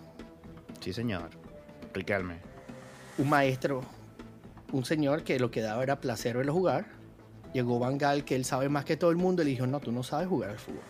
Sí, 0.81 0.93
señor. 0.93 1.31
Riquelme. 1.93 2.52
Un 3.19 3.29
maestro, 3.29 3.83
un 4.73 4.85
señor 4.85 5.23
que 5.23 5.39
lo 5.39 5.51
que 5.51 5.61
daba 5.61 5.83
era 5.83 6.01
placer 6.01 6.37
verlo 6.37 6.53
jugar. 6.53 6.87
Llegó 7.53 7.79
Van 7.79 7.99
Gaal, 7.99 8.25
que 8.25 8.35
él 8.35 8.45
sabe 8.45 8.69
más 8.69 8.85
que 8.85 8.97
todo 8.97 9.11
el 9.11 9.17
mundo, 9.17 9.43
y 9.43 9.45
le 9.45 9.51
dijo, 9.51 9.67
no, 9.67 9.81
tú 9.81 9.93
no 9.93 10.03
sabes 10.03 10.29
jugar 10.29 10.51
al 10.51 10.59
fútbol. 10.59 10.81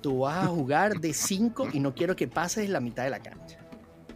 Tú 0.00 0.20
vas 0.20 0.44
a 0.44 0.48
jugar 0.48 1.00
de 1.00 1.12
5 1.12 1.68
y 1.72 1.80
no 1.80 1.94
quiero 1.94 2.14
que 2.14 2.28
pases 2.28 2.68
la 2.70 2.80
mitad 2.80 3.04
de 3.04 3.10
la 3.10 3.20
cancha. 3.20 3.58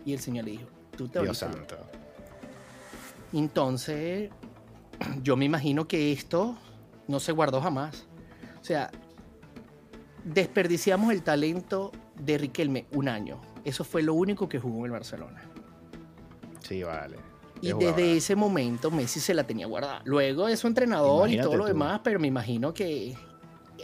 Y 0.04 0.12
el 0.12 0.20
señor 0.20 0.44
le 0.44 0.52
dijo, 0.52 0.66
tú 0.96 1.08
te 1.08 1.20
Dios 1.20 1.40
volviste 1.40 1.46
loco". 1.46 1.74
santo. 1.74 1.98
Entonces, 3.32 4.30
yo 5.22 5.36
me 5.36 5.44
imagino 5.44 5.88
que 5.88 6.12
esto 6.12 6.56
no 7.08 7.20
se 7.20 7.32
guardó 7.32 7.60
jamás. 7.60 8.06
O 8.60 8.64
sea, 8.64 8.90
desperdiciamos 10.24 11.12
el 11.12 11.22
talento 11.22 11.92
de 12.14 12.38
Riquelme 12.38 12.86
un 12.92 13.08
año. 13.08 13.40
Eso 13.64 13.84
fue 13.84 14.02
lo 14.02 14.14
único 14.14 14.48
que 14.48 14.58
jugó 14.58 14.78
en 14.80 14.84
el 14.86 14.90
Barcelona. 14.92 15.42
Sí, 16.66 16.82
vale. 16.82 17.16
Y 17.62 17.72
desde 17.72 18.16
ese 18.18 18.36
momento 18.36 18.90
Messi 18.90 19.18
se 19.20 19.32
la 19.32 19.44
tenía 19.44 19.66
guardada. 19.66 20.02
Luego 20.04 20.46
de 20.46 20.56
su 20.56 20.66
entrenador 20.66 21.30
y 21.30 21.38
todo 21.40 21.56
lo 21.56 21.64
tú. 21.64 21.68
demás, 21.68 22.00
pero 22.04 22.20
me 22.20 22.26
imagino 22.28 22.74
que 22.74 23.16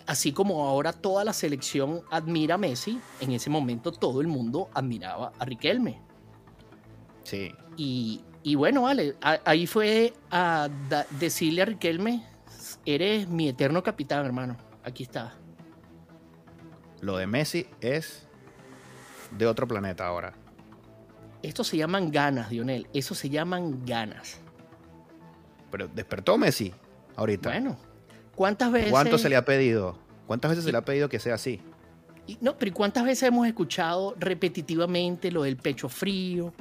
así 0.06 0.32
como 0.32 0.66
ahora 0.68 0.92
toda 0.92 1.24
la 1.24 1.32
selección 1.32 2.02
admira 2.10 2.56
a 2.56 2.58
Messi, 2.58 3.00
en 3.20 3.32
ese 3.32 3.48
momento 3.48 3.90
todo 3.92 4.20
el 4.20 4.26
mundo 4.26 4.68
admiraba 4.74 5.32
a 5.38 5.44
Riquelme. 5.44 6.00
Sí. 7.24 7.52
Y, 7.76 8.20
y 8.42 8.56
bueno, 8.56 8.82
vale, 8.82 9.16
a- 9.22 9.40
ahí 9.44 9.66
fue 9.66 10.12
a 10.30 10.68
da- 10.90 11.06
decirle 11.18 11.62
a 11.62 11.64
Riquelme, 11.64 12.26
eres 12.84 13.26
mi 13.28 13.48
eterno 13.48 13.82
capitán, 13.82 14.26
hermano. 14.26 14.56
Aquí 14.84 15.04
está. 15.04 15.34
Lo 17.00 17.16
de 17.16 17.26
Messi 17.26 17.66
es 17.80 18.26
de 19.30 19.46
otro 19.46 19.66
planeta 19.66 20.06
ahora. 20.06 20.34
Esto 21.42 21.64
se 21.64 21.76
llaman 21.76 22.10
ganas, 22.10 22.50
Dionel. 22.50 22.86
Eso 22.94 23.14
se 23.14 23.28
llaman 23.28 23.84
ganas. 23.84 24.38
Pero 25.70 25.88
despertó 25.88 26.38
Messi 26.38 26.72
ahorita. 27.16 27.48
Bueno, 27.50 27.76
¿cuántas 28.34 28.70
veces... 28.70 28.90
¿Cuánto 28.90 29.18
se 29.18 29.28
le 29.28 29.36
ha 29.36 29.44
pedido? 29.44 29.98
¿Cuántas 30.26 30.50
veces 30.50 30.64
se 30.64 30.72
le 30.72 30.78
ha 30.78 30.84
pedido 30.84 31.08
que 31.08 31.18
sea 31.18 31.34
así? 31.34 31.60
Y- 32.26 32.38
No, 32.40 32.56
pero 32.56 32.68
¿y 32.68 32.72
¿cuántas 32.72 33.04
veces 33.04 33.24
hemos 33.24 33.46
escuchado 33.46 34.14
repetitivamente 34.18 35.32
lo 35.32 35.42
del 35.42 35.56
pecho 35.56 35.88
frío, 35.88 36.52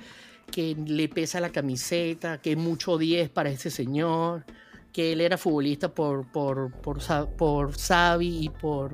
que 0.52 0.76
le 0.76 1.08
pesa 1.10 1.40
la 1.40 1.50
camiseta, 1.52 2.40
que 2.42 2.52
es 2.54 2.58
mucho 2.58 2.98
10 2.98 3.30
para 3.30 3.50
ese 3.50 3.70
señor, 3.70 4.44
que 4.92 5.14
él 5.14 5.22
era 5.22 5.38
futbolista 5.38 5.94
por, 5.94 6.30
por, 6.32 6.72
por, 6.82 7.02
Sa- 7.02 7.30
por 7.30 7.78
Xavi 7.78 8.46
y 8.46 8.50
por 8.50 8.94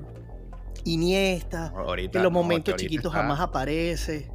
Iniesta, 0.84 1.68
Ahorita, 1.76 2.12
que 2.12 2.18
en 2.20 2.24
los 2.24 2.32
no, 2.34 2.40
momentos 2.44 2.74
ahorita 2.74 2.84
chiquitos 2.90 3.12
está- 3.12 3.22
jamás 3.22 3.40
aparece. 3.40 4.30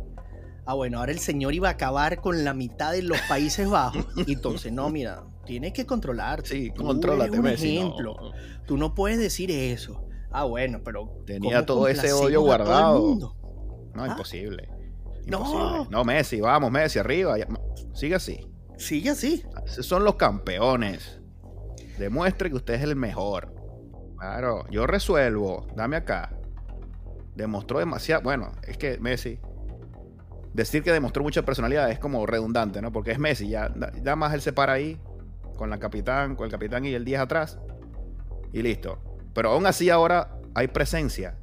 Ah, 0.65 0.75
bueno, 0.75 0.99
ahora 1.01 1.11
el 1.13 1.19
señor 1.19 1.55
iba 1.55 1.69
a 1.69 1.73
acabar 1.73 2.21
con 2.21 2.45
la 2.45 2.55
mitad 2.55 2.93
de 2.93 3.03
los 3.03 3.21
Países 3.23 3.69
Bajos. 3.69 4.07
Y 4.27 4.33
entonces, 4.35 4.73
no, 4.73 4.91
mira, 4.91 5.25
tienes 5.45 5.73
que 5.73 5.87
controlarte. 5.87 6.49
Sí, 6.49 6.71
Tú 6.75 6.85
contrólate, 6.85 7.37
un 7.37 7.43
Messi. 7.43 7.75
no. 7.81 7.87
ejemplo. 7.87 8.17
Tú 8.67 8.77
no 8.77 8.95
puedes 8.95 9.19
decir 9.19 9.51
eso. 9.51 10.05
Ah, 10.31 10.45
bueno, 10.45 10.81
pero. 10.85 11.23
Tenía 11.27 11.57
¿cómo 11.57 11.67
todo 11.67 11.89
ese 11.89 12.13
odio 12.13 12.41
guardado. 12.43 13.01
mundo? 13.01 13.37
No, 13.95 14.05
¿Ah? 14.05 14.09
imposible. 14.09 14.69
No. 15.27 15.39
Imposible. 15.39 15.87
No, 15.91 16.05
Messi, 16.05 16.41
vamos, 16.41 16.71
Messi, 16.71 16.99
arriba. 16.99 17.35
Sigue 17.93 18.15
así. 18.15 18.49
Sigue 18.79 19.11
así. 19.11 19.45
Son 19.67 20.05
los 20.05 20.15
campeones. 20.15 21.19
Demuestre 21.99 22.49
que 22.51 22.57
usted 22.57 22.75
es 22.75 22.83
el 22.83 22.97
mejor. 22.97 23.53
Claro, 24.19 24.65
yo 24.71 24.87
resuelvo. 24.87 25.67
Dame 25.77 25.97
acá. 25.97 26.35
Demostró 27.35 27.79
demasiado. 27.81 28.23
Bueno, 28.23 28.53
es 28.67 28.79
que 28.79 28.99
Messi. 28.99 29.39
Decir 30.55 30.83
que 30.83 30.93
demostró 30.93 31.23
mucha 31.23 31.43
personalidad 31.43 31.91
es 31.91 31.99
como 31.99 32.27
redundante, 32.27 32.83
¿no? 32.83 32.93
Porque 32.93 33.13
es 33.13 33.19
Messi. 33.19 33.49
Ya, 33.49 33.73
ya 34.03 34.17
más 34.17 34.35
él 34.35 34.43
se 34.43 34.53
para 34.53 34.75
ahí. 34.75 35.01
Con 35.57 35.71
la 35.71 35.79
capitán, 35.79 36.35
con 36.35 36.47
el 36.47 36.51
capitán 36.51 36.85
y 36.85 36.93
el 36.93 37.05
10 37.05 37.21
atrás. 37.21 37.59
Y 38.53 38.63
listo. 38.63 38.99
Pero 39.35 39.51
aún 39.51 39.67
así 39.67 39.91
ahora 39.91 40.39
hay 40.55 40.69
presencia. 40.69 41.37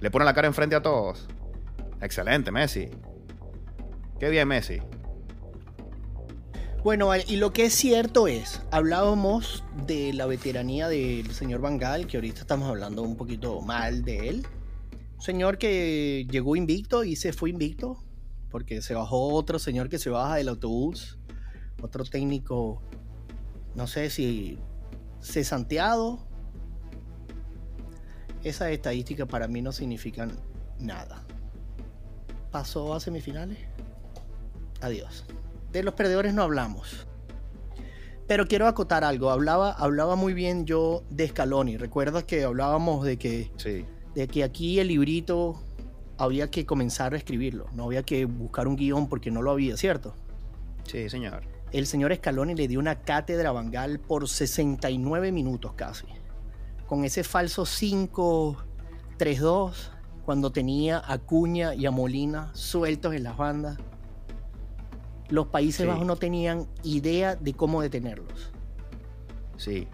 Le 0.00 0.10
pone 0.10 0.24
la 0.24 0.34
cara 0.34 0.48
enfrente 0.48 0.74
a 0.74 0.82
todos. 0.82 1.28
Excelente, 2.00 2.50
Messi. 2.50 2.90
Qué 4.18 4.28
bien, 4.28 4.48
Messi. 4.48 4.80
Bueno, 6.82 7.12
y 7.14 7.36
lo 7.36 7.52
que 7.52 7.66
es 7.66 7.74
cierto 7.74 8.26
es, 8.26 8.60
hablábamos 8.72 9.62
de 9.86 10.12
la 10.12 10.26
veteranía 10.26 10.88
del 10.88 11.30
señor 11.32 11.60
Bangal, 11.60 12.08
que 12.08 12.16
ahorita 12.16 12.40
estamos 12.40 12.68
hablando 12.68 13.02
un 13.02 13.16
poquito 13.16 13.60
mal 13.60 14.04
de 14.04 14.28
él. 14.28 14.46
Señor 15.22 15.56
que 15.56 16.26
llegó 16.28 16.56
invicto 16.56 17.04
y 17.04 17.14
se 17.14 17.32
fue 17.32 17.50
invicto, 17.50 18.02
porque 18.50 18.82
se 18.82 18.94
bajó 18.94 19.32
otro 19.34 19.60
señor 19.60 19.88
que 19.88 20.00
se 20.00 20.10
baja 20.10 20.34
del 20.34 20.48
autobús, 20.48 21.16
otro 21.80 22.02
técnico, 22.04 22.82
no 23.76 23.86
sé 23.86 24.10
si 24.10 24.58
cesanteado. 25.20 26.26
Esas 28.42 28.70
estadísticas 28.70 29.28
para 29.28 29.46
mí 29.46 29.62
no 29.62 29.70
significan 29.70 30.32
nada. 30.80 31.24
Pasó 32.50 32.92
a 32.92 32.98
semifinales. 32.98 33.58
Adiós. 34.80 35.24
De 35.70 35.84
los 35.84 35.94
perdedores 35.94 36.34
no 36.34 36.42
hablamos. 36.42 37.06
Pero 38.26 38.48
quiero 38.48 38.66
acotar 38.66 39.04
algo. 39.04 39.30
Hablaba, 39.30 39.70
hablaba 39.70 40.16
muy 40.16 40.34
bien 40.34 40.66
yo 40.66 41.04
de 41.10 41.28
Scaloni. 41.28 41.76
Recuerdas 41.76 42.24
que 42.24 42.42
hablábamos 42.42 43.04
de 43.04 43.18
que, 43.18 43.52
Sí. 43.56 43.86
De 44.14 44.28
que 44.28 44.44
aquí 44.44 44.78
el 44.78 44.88
librito 44.88 45.60
había 46.18 46.50
que 46.50 46.66
comenzar 46.66 47.14
a 47.14 47.16
escribirlo. 47.16 47.66
No 47.74 47.84
había 47.84 48.02
que 48.02 48.26
buscar 48.26 48.68
un 48.68 48.76
guion 48.76 49.08
porque 49.08 49.30
no 49.30 49.42
lo 49.42 49.50
había, 49.50 49.76
¿cierto? 49.76 50.14
Sí, 50.84 51.08
señor. 51.08 51.42
El 51.72 51.86
señor 51.86 52.14
Scaloni 52.14 52.54
le 52.54 52.68
dio 52.68 52.78
una 52.78 53.00
cátedra 53.00 53.48
a 53.48 53.52
Bangal 53.52 53.98
por 53.98 54.28
69 54.28 55.32
minutos 55.32 55.72
casi. 55.74 56.06
Con 56.86 57.04
ese 57.04 57.24
falso 57.24 57.62
5-3-2, 57.62 59.72
cuando 60.24 60.52
tenía 60.52 61.02
a 61.04 61.18
Cuña 61.18 61.74
y 61.74 61.86
a 61.86 61.90
Molina 61.90 62.50
sueltos 62.54 63.14
en 63.14 63.24
las 63.24 63.36
bandas. 63.36 63.78
Los 65.28 65.46
Países 65.46 65.82
Sí. 65.82 65.86
Bajos 65.86 66.06
no 66.06 66.16
tenían 66.16 66.66
idea 66.82 67.36
de 67.36 67.54
cómo 67.54 67.80
detenerlos. 67.80 68.52
Sí. 69.56 69.88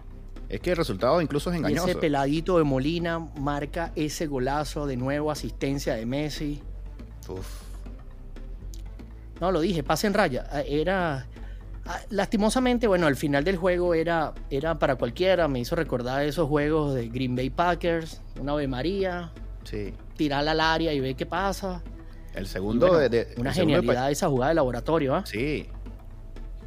Es 0.49 0.59
que 0.61 0.71
el 0.71 0.77
resultado 0.77 1.21
incluso 1.21 1.49
es 1.51 1.55
Y 1.55 1.59
engañoso. 1.59 1.87
ese 1.89 1.99
peladito 1.99 2.57
de 2.57 2.63
Molina 2.63 3.19
marca 3.19 3.91
ese 3.95 4.25
golazo 4.27 4.87
de 4.87 4.97
nuevo, 4.97 5.29
asistencia 5.31 5.93
de 5.95 6.05
Messi. 6.07 6.61
Uf. 7.27 7.45
No, 9.39 9.51
lo 9.51 9.61
dije, 9.61 9.83
pase 9.83 10.07
en 10.07 10.13
raya. 10.13 10.45
Ah, 10.51 10.61
Era. 10.61 11.27
ah, 11.85 11.99
Lastimosamente, 12.09 12.87
bueno, 12.87 13.07
al 13.07 13.15
final 13.15 13.43
del 13.43 13.57
juego 13.57 13.93
era, 13.93 14.33
era 14.49 14.77
para 14.79 14.95
cualquiera. 14.95 15.47
Me 15.47 15.59
hizo 15.59 15.75
recordar 15.75 16.23
esos 16.23 16.47
juegos 16.49 16.93
de 16.95 17.07
Green 17.09 17.35
Bay 17.35 17.49
Packers, 17.49 18.21
una 18.39 18.53
Ave 18.53 18.67
María, 18.67 19.31
Sí. 19.63 19.93
tirarla 20.17 20.51
al 20.51 20.59
área 20.61 20.91
y 20.93 20.99
ver 20.99 21.15
qué 21.15 21.25
pasa. 21.25 21.81
El 22.33 22.47
segundo 22.47 22.87
bueno, 22.87 22.99
de, 23.01 23.09
de- 23.09 23.33
una 23.37 23.53
segundo 23.53 23.75
de 23.77 23.81
genialidad 23.81 24.11
esa 24.11 24.27
jugada 24.27 24.49
de 24.49 24.55
laboratorio, 24.55 25.15
¿ah? 25.15 25.23
Sí. 25.25 25.67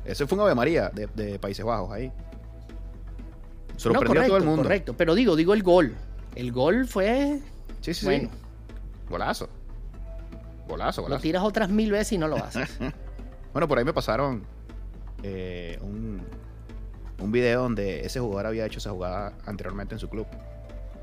Ese 0.04 0.26
fue 0.26 0.36
un 0.38 0.44
Ave 0.44 0.54
María 0.54 0.88
de, 0.90 1.08
de 1.14 1.38
Países 1.38 1.64
Bajos 1.64 1.90
ahí. 1.92 2.10
No, 3.90 3.94
Sorprendió 3.94 4.08
correcto, 4.08 4.22
a 4.22 4.26
todo 4.28 4.36
el 4.38 4.44
mundo. 4.44 4.62
Correcto, 4.62 4.94
pero 4.96 5.14
digo, 5.14 5.36
digo 5.36 5.54
el 5.54 5.62
gol. 5.62 5.94
El 6.34 6.52
gol 6.52 6.86
fue. 6.86 7.40
Sí, 7.80 7.94
sí, 7.94 8.04
Bueno. 8.06 8.28
sí. 8.30 8.38
Golazo. 9.10 9.48
Golazo, 10.68 11.00
Lo 11.02 11.06
golazo. 11.08 11.22
tiras 11.22 11.42
otras 11.42 11.68
mil 11.68 11.90
veces 11.90 12.12
y 12.12 12.18
no 12.18 12.28
lo 12.28 12.36
haces. 12.36 12.78
Bueno, 13.52 13.68
por 13.68 13.76
ahí 13.76 13.84
me 13.84 13.92
pasaron 13.92 14.44
eh, 15.22 15.78
un, 15.82 16.22
un 17.20 17.32
video 17.32 17.60
donde 17.64 18.06
ese 18.06 18.18
jugador 18.18 18.46
había 18.46 18.64
hecho 18.64 18.78
esa 18.78 18.92
jugada 18.92 19.34
anteriormente 19.44 19.94
en 19.94 19.98
su 19.98 20.08
club. 20.08 20.26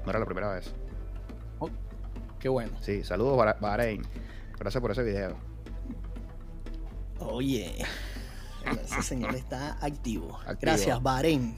No 0.03 0.09
era 0.09 0.17
la 0.17 0.25
primera 0.25 0.51
vez. 0.55 0.74
Qué 2.39 2.50
bueno. 2.50 2.71
Sí, 2.81 3.03
saludos 3.03 3.38
Bahrein. 3.59 4.01
Gracias 4.57 4.81
por 4.81 4.89
ese 4.89 5.03
video. 5.03 5.36
Oye, 7.19 7.86
ese 8.83 9.01
señor 9.03 9.36
está 9.36 9.74
activo. 9.86 10.36
Activo. 10.39 10.57
Gracias, 10.62 11.03
Bahrein. 11.03 11.55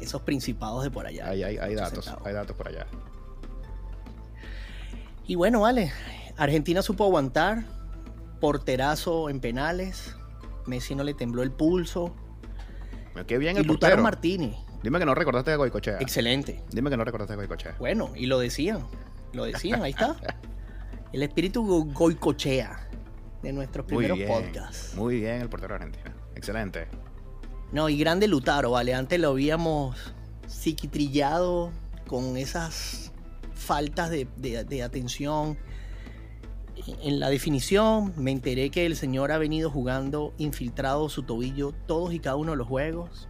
Esos 0.00 0.22
principados 0.22 0.82
de 0.84 0.90
por 0.90 1.06
allá. 1.06 1.28
Hay, 1.28 1.42
hay, 1.42 1.74
datos, 1.74 2.04
centavos. 2.04 2.26
hay 2.26 2.34
datos 2.34 2.56
por 2.56 2.68
allá. 2.68 2.86
Y 5.26 5.34
bueno, 5.34 5.60
vale. 5.62 5.92
Argentina 6.36 6.82
supo 6.82 7.04
aguantar. 7.04 7.64
Porterazo 8.40 9.30
en 9.30 9.40
penales. 9.40 10.14
Messi 10.66 10.94
no 10.94 11.02
le 11.04 11.14
tembló 11.14 11.42
el 11.42 11.50
pulso. 11.50 12.14
Qué 13.26 13.38
bien 13.38 13.56
y 13.56 13.60
el 13.60 13.66
Lutaro 13.66 13.92
portero. 13.96 14.02
Martínez. 14.02 14.56
Dime 14.82 14.98
que 14.98 15.06
no 15.06 15.14
recordaste 15.14 15.50
de 15.52 15.56
Goicochea. 15.56 15.98
Excelente. 16.00 16.62
Dime 16.70 16.90
que 16.90 16.96
no 16.96 17.04
recordaste 17.04 17.32
de 17.32 17.38
Goicochea. 17.38 17.76
Bueno, 17.78 18.10
y 18.14 18.26
lo 18.26 18.38
decían. 18.38 18.86
Lo 19.32 19.44
decían, 19.44 19.82
ahí 19.82 19.92
está. 19.92 20.16
El 21.12 21.22
espíritu 21.22 21.66
go- 21.66 21.84
goicochea 21.84 22.88
de 23.42 23.52
nuestros 23.52 23.86
Muy 23.86 24.04
primeros 24.06 24.18
bien. 24.18 24.28
podcasts. 24.28 24.94
Muy 24.96 25.20
bien 25.20 25.40
el 25.40 25.48
portero 25.48 25.74
argentino. 25.76 26.10
Excelente. 26.34 26.88
No, 27.72 27.88
y 27.88 27.98
grande 27.98 28.28
Lutaro, 28.28 28.70
¿vale? 28.72 28.94
Antes 28.94 29.20
lo 29.20 29.30
habíamos 29.30 29.96
psiquitrillado 30.46 31.70
con 32.06 32.36
esas 32.36 33.12
faltas 33.54 34.10
de, 34.10 34.28
de- 34.36 34.64
de 34.64 34.82
atención 34.82 35.58
en 37.02 37.18
la 37.20 37.28
definición. 37.30 38.12
Me 38.16 38.30
enteré 38.30 38.70
que 38.70 38.86
el 38.86 38.96
señor 38.96 39.32
ha 39.32 39.38
venido 39.38 39.70
jugando 39.70 40.32
infiltrado 40.38 41.08
su 41.08 41.22
tobillo 41.24 41.72
todos 41.86 42.12
y 42.14 42.20
cada 42.20 42.36
uno 42.36 42.52
de 42.52 42.56
los 42.58 42.68
juegos. 42.68 43.28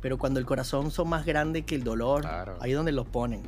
Pero 0.00 0.18
cuando 0.18 0.40
el 0.40 0.46
corazón 0.46 0.90
son 0.90 1.08
más 1.08 1.24
grandes 1.26 1.64
que 1.64 1.74
el 1.74 1.84
dolor, 1.84 2.22
Claro. 2.22 2.56
ahí 2.60 2.70
es 2.72 2.76
donde 2.76 2.92
los 2.92 3.06
ponen. 3.06 3.42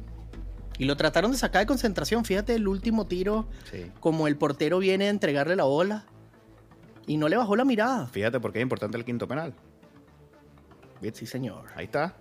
Y 0.78 0.84
lo 0.84 0.96
trataron 0.96 1.30
de 1.32 1.38
sacar 1.38 1.60
de 1.62 1.66
concentración. 1.66 2.24
Fíjate 2.26 2.54
el 2.54 2.68
último 2.68 3.06
tiro, 3.06 3.46
Sí. 3.70 3.90
como 4.00 4.26
el 4.28 4.36
portero 4.36 4.78
viene 4.78 5.06
a 5.06 5.10
entregarle 5.10 5.56
la 5.56 5.64
bola 5.64 6.04
y 7.06 7.16
no 7.16 7.28
le 7.28 7.36
bajó 7.36 7.56
la 7.56 7.64
mirada. 7.64 8.06
Fíjate 8.06 8.40
por 8.40 8.52
qué 8.52 8.58
es 8.58 8.62
importante 8.62 8.96
el 8.96 9.04
quinto 9.04 9.28
penal. 9.28 9.54
Sí, 11.12 11.26
señor. 11.26 11.66
Ahí 11.76 11.84
está. 11.84 12.16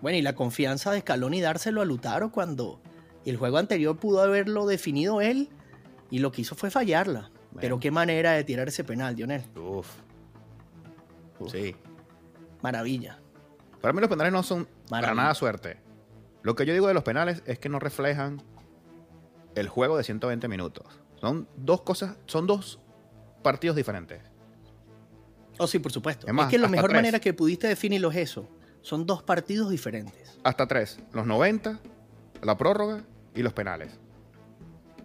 Bueno, 0.00 0.18
y 0.18 0.22
la 0.22 0.34
confianza 0.34 0.92
de 0.92 1.00
Scaloni 1.00 1.40
dárselo 1.40 1.82
a 1.82 1.84
Lutaro 1.84 2.30
cuando 2.30 2.80
el 3.24 3.36
juego 3.36 3.58
anterior 3.58 3.98
pudo 3.98 4.22
haberlo 4.22 4.66
definido 4.66 5.20
él 5.20 5.48
y 6.10 6.20
lo 6.20 6.32
que 6.32 6.42
hizo 6.42 6.54
fue 6.54 6.70
fallarla. 6.70 7.30
Pero 7.60 7.80
qué 7.80 7.90
manera 7.90 8.32
de 8.32 8.44
tirar 8.44 8.68
ese 8.68 8.84
penal, 8.84 9.16
Dionel. 9.16 9.42
Uf. 9.56 9.88
Uf. 11.40 11.50
Sí. 11.50 11.74
Maravilla. 12.62 13.18
Para 13.80 13.92
mí 13.92 14.00
los 14.00 14.08
penales 14.08 14.32
no 14.32 14.42
son 14.42 14.68
para 14.88 15.14
nada 15.14 15.34
suerte. 15.34 15.80
Lo 16.42 16.54
que 16.54 16.66
yo 16.66 16.72
digo 16.72 16.86
de 16.86 16.94
los 16.94 17.02
penales 17.02 17.42
es 17.46 17.58
que 17.58 17.68
no 17.68 17.78
reflejan 17.78 18.42
el 19.54 19.68
juego 19.68 19.96
de 19.96 20.04
120 20.04 20.46
minutos. 20.48 20.86
Son 21.20 21.48
dos 21.56 21.82
cosas, 21.82 22.16
son 22.26 22.46
dos 22.46 22.80
partidos 23.42 23.76
diferentes. 23.76 24.20
Oh, 25.58 25.66
sí, 25.66 25.78
por 25.78 25.92
supuesto. 25.92 26.26
Es 26.26 26.46
que 26.48 26.58
la 26.58 26.68
mejor 26.68 26.90
tres. 26.90 26.98
manera 26.98 27.20
que 27.20 27.34
pudiste 27.34 27.66
definirlo 27.66 28.10
es 28.10 28.16
eso. 28.16 28.48
Son 28.80 29.06
dos 29.06 29.22
partidos 29.22 29.70
diferentes. 29.70 30.38
Hasta 30.44 30.66
tres. 30.66 31.00
Los 31.12 31.26
90, 31.26 31.80
la 32.42 32.56
prórroga 32.56 33.02
y 33.34 33.42
los 33.42 33.52
penales. 33.52 33.98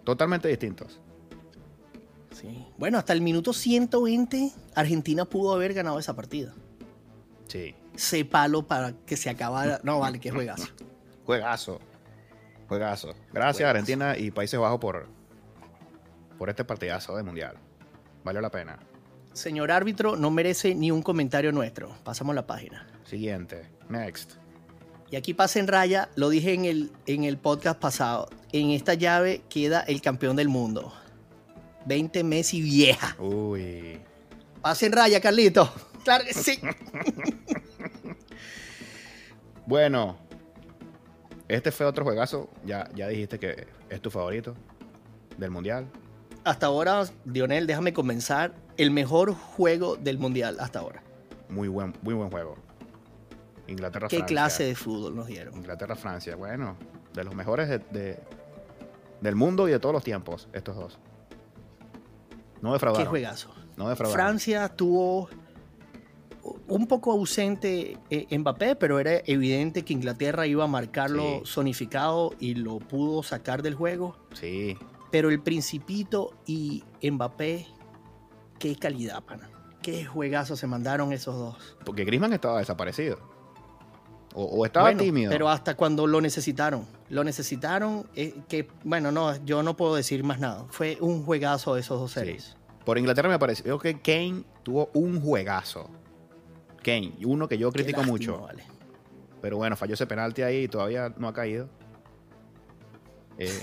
Totalmente 0.04 0.48
distintos. 0.48 1.00
Sí. 2.30 2.66
Bueno, 2.78 2.98
hasta 2.98 3.12
el 3.12 3.20
minuto 3.20 3.52
120 3.52 4.52
Argentina 4.74 5.24
pudo 5.24 5.54
haber 5.54 5.74
ganado 5.74 5.98
esa 5.98 6.14
partida. 6.14 6.54
Sí. 7.48 7.74
Se 7.94 8.24
palo 8.24 8.66
para 8.66 8.92
que 9.06 9.16
se 9.16 9.30
acabara. 9.30 9.80
No, 9.82 10.00
vale, 10.00 10.18
qué 10.18 10.30
juegazo. 10.30 10.68
Juegazo. 11.26 11.80
Juegazo. 12.68 13.14
Gracias 13.32 13.56
Juegazo. 13.56 13.66
Argentina 13.66 14.16
y 14.16 14.30
Países 14.30 14.58
Bajos 14.58 14.78
por, 14.80 15.06
por 16.38 16.50
este 16.50 16.64
partidazo 16.64 17.16
de 17.16 17.22
mundial. 17.22 17.56
Valió 18.24 18.40
la 18.40 18.50
pena. 18.50 18.78
Señor 19.32 19.70
árbitro, 19.70 20.16
no 20.16 20.30
merece 20.30 20.74
ni 20.74 20.90
un 20.90 21.02
comentario 21.02 21.52
nuestro. 21.52 21.94
Pasamos 22.04 22.34
la 22.34 22.46
página. 22.46 22.86
Siguiente. 23.04 23.68
Next. 23.88 24.32
Y 25.10 25.16
aquí 25.16 25.34
pasa 25.34 25.60
en 25.60 25.68
raya, 25.68 26.08
lo 26.16 26.28
dije 26.28 26.54
en 26.54 26.64
el, 26.64 26.90
en 27.06 27.24
el 27.24 27.36
podcast 27.36 27.78
pasado. 27.78 28.28
En 28.52 28.70
esta 28.70 28.94
llave 28.94 29.42
queda 29.48 29.80
el 29.82 30.00
campeón 30.00 30.36
del 30.36 30.48
mundo. 30.48 30.92
20 31.86 32.24
Messi 32.24 32.62
vieja. 32.62 33.14
Uy. 33.20 34.00
Pasa 34.62 34.86
en 34.86 34.92
raya, 34.92 35.20
Carlito. 35.20 35.70
Claro 36.02 36.24
que 36.24 36.34
sí. 36.34 36.58
Bueno, 39.66 40.18
este 41.48 41.72
fue 41.72 41.86
otro 41.86 42.04
juegazo. 42.04 42.50
Ya, 42.66 42.88
ya 42.94 43.08
dijiste 43.08 43.38
que 43.38 43.66
es 43.88 44.00
tu 44.02 44.10
favorito 44.10 44.54
del 45.38 45.50
mundial. 45.50 45.90
Hasta 46.44 46.66
ahora, 46.66 47.04
Dionel, 47.24 47.66
déjame 47.66 47.92
comenzar. 47.92 48.54
El 48.76 48.90
mejor 48.90 49.32
juego 49.34 49.96
del 49.96 50.18
mundial 50.18 50.56
hasta 50.60 50.80
ahora. 50.80 51.02
Muy 51.48 51.68
buen, 51.68 51.94
muy 52.02 52.14
buen 52.14 52.30
juego. 52.30 52.56
Inglaterra, 53.66 54.08
¿Qué 54.08 54.24
clase 54.24 54.64
de 54.64 54.74
fútbol 54.74 55.16
nos 55.16 55.26
dieron? 55.26 55.54
Inglaterra, 55.54 55.96
Francia. 55.96 56.36
Bueno, 56.36 56.76
de 57.14 57.24
los 57.24 57.34
mejores 57.34 57.68
de- 57.68 57.78
de- 57.78 58.18
del 59.22 59.36
mundo 59.36 59.68
y 59.68 59.72
de 59.72 59.78
todos 59.78 59.94
los 59.94 60.04
tiempos, 60.04 60.48
estos 60.52 60.76
dos. 60.76 60.98
No 62.60 62.70
Qué 62.70 62.72
defraudaron. 62.74 63.08
juegazo. 63.08 63.54
No 63.76 63.88
defraudaron. 63.88 64.12
Francia 64.26 64.68
tuvo 64.68 65.28
un 66.68 66.86
poco 66.86 67.12
ausente 67.12 67.96
eh, 68.10 68.38
Mbappé, 68.38 68.76
pero 68.76 68.98
era 68.98 69.22
evidente 69.24 69.82
que 69.82 69.94
Inglaterra 69.94 70.46
iba 70.46 70.64
a 70.64 70.66
marcarlo 70.66 71.40
Sí. 71.44 71.52
zonificado 71.52 72.32
y 72.38 72.54
lo 72.54 72.78
pudo 72.80 73.22
sacar 73.22 73.62
del 73.62 73.74
juego. 73.74 74.16
Sí, 74.34 74.76
Pero 75.14 75.30
el 75.30 75.40
Principito 75.40 76.32
y 76.44 76.82
Mbappé, 77.00 77.68
qué 78.58 78.74
calidad, 78.74 79.22
pana. 79.22 79.48
Qué 79.80 80.04
juegazo 80.04 80.56
se 80.56 80.66
mandaron 80.66 81.12
esos 81.12 81.36
dos. 81.36 81.76
porque 81.84 82.04
Griezmann 82.04 82.32
estaba 82.32 82.58
desaparecido. 82.58 83.20
O, 84.34 84.42
o 84.42 84.66
estaba 84.66 84.86
Bueno, 84.86 84.98
tímido. 85.04 85.30
Pero 85.30 85.48
hasta 85.48 85.76
cuando 85.76 86.08
lo 86.08 86.20
necesitaron. 86.20 86.84
Lo 87.10 87.22
necesitaron, 87.22 88.08
eh, 88.16 88.34
que, 88.48 88.66
bueno, 88.82 89.12
no, 89.12 89.36
yo 89.44 89.62
no 89.62 89.76
puedo 89.76 89.94
decir 89.94 90.24
más 90.24 90.40
nada. 90.40 90.64
Fue 90.70 90.98
un 91.00 91.24
juegazo 91.24 91.76
de 91.76 91.82
esos 91.82 92.00
dos 92.00 92.10
Sí. 92.10 92.18
series. 92.18 92.56
Por 92.84 92.98
Inglaterra 92.98 93.28
me 93.28 93.38
pareció 93.38 93.78
que 93.78 94.00
Kane 94.00 94.42
tuvo 94.64 94.90
un 94.94 95.20
juegazo. 95.20 95.88
Kane, 96.82 97.12
uno 97.24 97.46
que 97.46 97.56
yo 97.56 97.70
critico 97.70 97.98
lástima, 98.00 98.12
mucho. 98.12 98.40
vale. 98.40 98.64
Pero 99.40 99.58
bueno, 99.58 99.76
falló 99.76 99.94
ese 99.94 100.08
penalti 100.08 100.42
ahí 100.42 100.64
y 100.64 100.68
todavía 100.68 101.14
no 101.16 101.28
ha 101.28 101.32
caído. 101.32 101.68
Eh. 103.38 103.62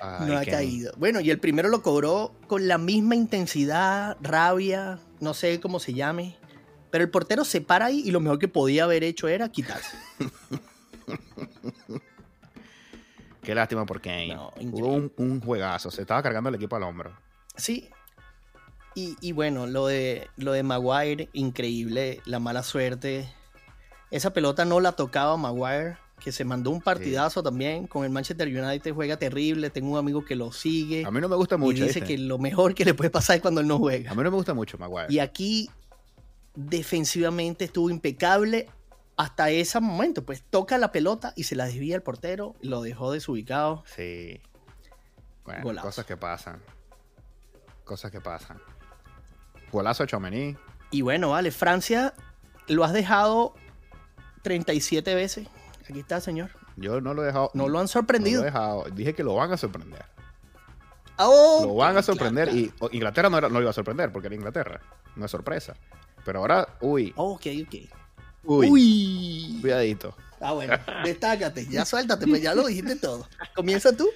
Ay, 0.00 0.28
no 0.28 0.38
ha 0.38 0.44
caído. 0.44 0.92
Bueno, 0.96 1.20
y 1.20 1.30
el 1.30 1.38
primero 1.38 1.68
lo 1.68 1.82
cobró 1.82 2.34
con 2.46 2.68
la 2.68 2.78
misma 2.78 3.14
intensidad, 3.14 4.16
rabia, 4.20 4.98
no 5.20 5.34
sé 5.34 5.60
cómo 5.60 5.78
se 5.80 5.94
llame. 5.94 6.36
Pero 6.90 7.04
el 7.04 7.10
portero 7.10 7.44
se 7.44 7.60
para 7.60 7.86
ahí 7.86 8.02
y 8.04 8.10
lo 8.10 8.20
mejor 8.20 8.38
que 8.38 8.48
podía 8.48 8.84
haber 8.84 9.04
hecho 9.04 9.28
era 9.28 9.50
quitarse. 9.50 9.96
Qué 13.42 13.54
lástima 13.54 13.86
por 13.86 14.00
Kane. 14.00 14.34
No, 14.34 14.52
Hubo 14.72 14.88
un, 14.88 15.12
un 15.16 15.40
juegazo. 15.40 15.90
Se 15.90 16.00
estaba 16.00 16.22
cargando 16.22 16.48
el 16.48 16.56
equipo 16.56 16.74
al 16.74 16.82
hombro. 16.82 17.16
Sí. 17.56 17.90
Y, 18.96 19.16
y 19.20 19.32
bueno, 19.32 19.66
lo 19.66 19.86
de, 19.86 20.28
lo 20.36 20.52
de 20.52 20.62
Maguire, 20.62 21.28
increíble, 21.32 22.20
la 22.24 22.40
mala 22.40 22.62
suerte. 22.62 23.32
Esa 24.10 24.32
pelota 24.32 24.64
no 24.64 24.80
la 24.80 24.92
tocaba 24.92 25.36
Maguire, 25.36 25.98
que 26.22 26.32
se 26.32 26.44
mandó 26.44 26.70
un 26.70 26.80
partidazo 26.80 27.42
también 27.42 27.86
con 27.86 28.04
el 28.04 28.10
Manchester 28.10 28.48
United, 28.48 28.92
juega 28.94 29.16
terrible. 29.18 29.70
Tengo 29.70 29.92
un 29.92 29.98
amigo 29.98 30.24
que 30.24 30.34
lo 30.34 30.50
sigue 30.50 31.04
A 31.04 31.10
mí 31.10 31.20
no 31.20 31.28
me 31.28 31.36
gusta 31.36 31.56
mucho. 31.56 31.84
y 31.84 31.86
dice 31.86 32.00
que 32.02 32.18
lo 32.18 32.38
mejor 32.38 32.74
que 32.74 32.84
le 32.84 32.94
puede 32.94 33.10
pasar 33.10 33.36
es 33.36 33.42
cuando 33.42 33.60
él 33.60 33.66
no 33.68 33.78
juega. 33.78 34.10
A 34.10 34.14
mí 34.14 34.22
no 34.22 34.30
me 34.30 34.36
gusta 34.36 34.54
mucho 34.54 34.78
Maguire. 34.78 35.12
Y 35.12 35.18
aquí 35.18 35.70
defensivamente 36.54 37.66
estuvo 37.66 37.90
impecable 37.90 38.68
hasta 39.16 39.50
ese 39.50 39.78
momento. 39.80 40.24
Pues 40.24 40.42
toca 40.42 40.78
la 40.78 40.90
pelota 40.90 41.32
y 41.36 41.44
se 41.44 41.54
la 41.54 41.66
desvía 41.66 41.94
el 41.94 42.02
portero, 42.02 42.56
lo 42.60 42.82
dejó 42.82 43.12
desubicado. 43.12 43.84
Sí. 43.94 44.40
Bueno, 45.44 45.62
Golazo. 45.62 45.86
cosas 45.86 46.06
que 46.06 46.16
pasan. 46.16 46.60
Cosas 47.84 48.10
que 48.10 48.20
pasan. 48.20 48.58
Golazo 49.70 50.02
de 50.02 50.08
Chomení. 50.08 50.56
Y 50.90 51.02
bueno, 51.02 51.30
vale, 51.30 51.50
Francia 51.50 52.14
lo 52.68 52.84
has 52.84 52.92
dejado 52.92 53.54
37 54.42 55.14
veces. 55.14 55.46
Aquí 55.88 56.00
está, 56.00 56.20
señor. 56.20 56.50
Yo 56.76 57.00
no 57.00 57.14
lo 57.14 57.22
he 57.22 57.26
dejado. 57.26 57.50
No 57.54 57.68
lo 57.68 57.78
han 57.78 57.84
no 57.84 57.88
sorprendido. 57.88 58.40
lo 58.42 58.48
he 58.48 58.50
dejado. 58.50 58.84
Dije 58.92 59.14
que 59.14 59.22
lo 59.24 59.34
van 59.34 59.52
a 59.52 59.56
sorprender. 59.56 60.04
Oh, 61.18 61.62
lo 61.66 61.74
van 61.76 61.96
a 61.96 62.02
sorprender. 62.02 62.48
claro. 62.50 62.88
Y 62.92 62.96
Inglaterra 62.96 63.30
no, 63.30 63.38
era- 63.38 63.48
no 63.48 63.54
lo 63.54 63.60
iba 63.62 63.70
a 63.70 63.74
sorprender 63.74 64.12
porque 64.12 64.26
era 64.26 64.34
Inglaterra. 64.34 64.80
No 65.14 65.24
es 65.24 65.30
sorpresa. 65.30 65.74
Pero 66.24 66.40
ahora, 66.40 66.68
uy, 66.80 67.12
Ok, 67.16 67.46
ok. 67.66 67.74
uy, 68.44 68.68
Uy. 68.70 69.58
cuidadito. 69.60 70.14
Ah, 70.40 70.52
bueno, 70.52 70.74
destácate, 71.04 71.66
ya 71.66 71.86
suéltate, 71.86 72.26
pues 72.26 72.42
ya 72.42 72.54
lo 72.54 72.66
dijiste 72.66 72.96
todo. 72.96 73.26
Comienza 73.54 73.96
tú. 73.96 74.06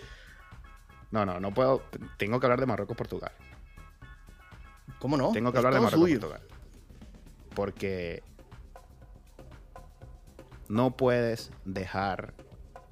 No, 1.10 1.24
no, 1.24 1.40
no 1.40 1.54
puedo. 1.54 1.82
Tengo 2.18 2.38
que 2.38 2.46
hablar 2.46 2.60
de 2.60 2.66
Marruecos-Portugal. 2.66 3.32
¿Cómo 4.98 5.16
no? 5.16 5.32
Tengo 5.32 5.50
que 5.52 5.58
Es 5.58 5.64
hablar 5.64 5.72
de 5.72 5.78
todo 5.78 5.84
Marruecos 5.98 6.08
suyo. 6.10 6.20
Portugal. 6.20 6.42
Porque 7.54 8.22
no 10.70 10.92
puedes 10.92 11.50
dejar 11.64 12.32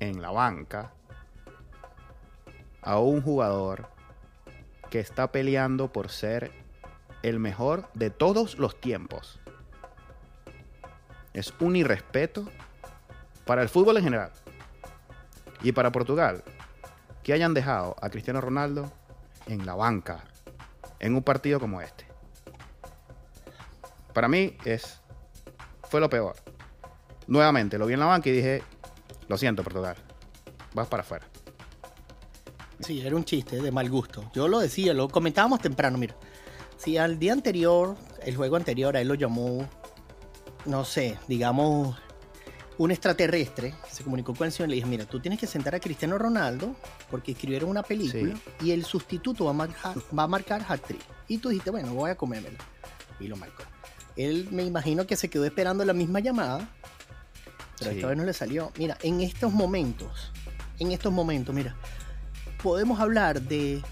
en 0.00 0.20
la 0.20 0.32
banca 0.32 0.90
a 2.82 2.98
un 2.98 3.22
jugador 3.22 3.88
que 4.90 4.98
está 4.98 5.30
peleando 5.30 5.92
por 5.92 6.10
ser 6.10 6.50
el 7.22 7.38
mejor 7.38 7.88
de 7.94 8.10
todos 8.10 8.58
los 8.58 8.80
tiempos. 8.80 9.38
Es 11.34 11.54
un 11.60 11.76
irrespeto 11.76 12.48
para 13.46 13.62
el 13.62 13.68
fútbol 13.68 13.98
en 13.98 14.04
general 14.04 14.32
y 15.62 15.70
para 15.70 15.92
Portugal 15.92 16.42
que 17.22 17.32
hayan 17.32 17.54
dejado 17.54 17.94
a 18.02 18.10
Cristiano 18.10 18.40
Ronaldo 18.40 18.90
en 19.46 19.64
la 19.64 19.76
banca 19.76 20.24
en 20.98 21.14
un 21.14 21.22
partido 21.22 21.60
como 21.60 21.80
este. 21.80 22.08
Para 24.12 24.26
mí 24.26 24.56
es 24.64 25.00
fue 25.88 26.00
lo 26.00 26.10
peor. 26.10 26.47
Nuevamente 27.28 27.78
lo 27.78 27.86
vi 27.86 27.94
en 27.94 28.00
la 28.00 28.06
banca 28.06 28.28
y 28.30 28.32
dije, 28.32 28.62
lo 29.28 29.38
siento 29.38 29.62
Portugal, 29.62 29.96
vas 30.74 30.88
para 30.88 31.02
afuera. 31.02 31.26
Sí, 32.80 33.00
era 33.00 33.14
un 33.14 33.24
chiste 33.24 33.60
de 33.60 33.70
mal 33.70 33.90
gusto. 33.90 34.30
Yo 34.34 34.48
lo 34.48 34.60
decía, 34.60 34.94
lo 34.94 35.08
comentábamos 35.08 35.60
temprano, 35.60 35.98
mira. 35.98 36.16
Si 36.78 36.96
al 36.96 37.18
día 37.18 37.32
anterior, 37.32 37.96
el 38.22 38.36
juego 38.36 38.56
anterior, 38.56 38.96
a 38.96 39.00
él 39.00 39.08
lo 39.08 39.14
llamó, 39.14 39.68
no 40.64 40.84
sé, 40.84 41.18
digamos, 41.26 41.96
un 42.78 42.92
extraterrestre, 42.92 43.74
se 43.90 44.04
comunicó 44.04 44.32
con 44.34 44.46
el 44.46 44.52
señor 44.52 44.68
y 44.68 44.70
le 44.70 44.74
dije, 44.76 44.86
mira, 44.86 45.04
tú 45.04 45.20
tienes 45.20 45.40
que 45.40 45.46
sentar 45.46 45.74
a 45.74 45.80
Cristiano 45.80 46.16
Ronaldo 46.16 46.76
porque 47.10 47.32
escribieron 47.32 47.68
una 47.68 47.82
película 47.82 48.38
y 48.62 48.70
el 48.70 48.84
sustituto 48.84 49.44
va 49.44 49.50
a 49.50 49.54
marcar, 49.54 49.96
va 50.16 50.22
a 50.22 50.28
marcar 50.28 50.64
hat-trick. 50.66 51.02
Y 51.26 51.38
tú 51.38 51.48
dijiste, 51.48 51.70
bueno, 51.70 51.92
voy 51.92 52.10
a 52.10 52.16
comérmelo. 52.16 52.56
Y 53.18 53.26
lo 53.26 53.36
marcó. 53.36 53.64
Él 54.16 54.48
me 54.50 54.62
imagino 54.62 55.06
que 55.06 55.16
se 55.16 55.28
quedó 55.28 55.44
esperando 55.44 55.84
la 55.84 55.92
misma 55.92 56.20
llamada, 56.20 56.68
pero 57.78 57.90
Sí. 57.92 57.96
esta 57.98 58.08
vez 58.08 58.16
no 58.16 58.24
le 58.24 58.32
salió. 58.32 58.72
Mira, 58.78 58.96
en 59.02 59.20
estos 59.20 59.52
momentos, 59.52 60.32
en 60.78 60.92
estos 60.92 61.12
momentos, 61.12 61.54
mira, 61.54 61.76
podemos 62.62 63.00
hablar 63.00 63.40
de 63.42 63.82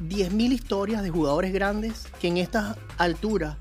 10.000 0.00 0.52
historias 0.52 1.02
de 1.02 1.10
jugadores 1.10 1.52
grandes 1.52 2.06
que 2.20 2.28
en 2.28 2.36
estas 2.38 2.76
alturas 2.98 3.56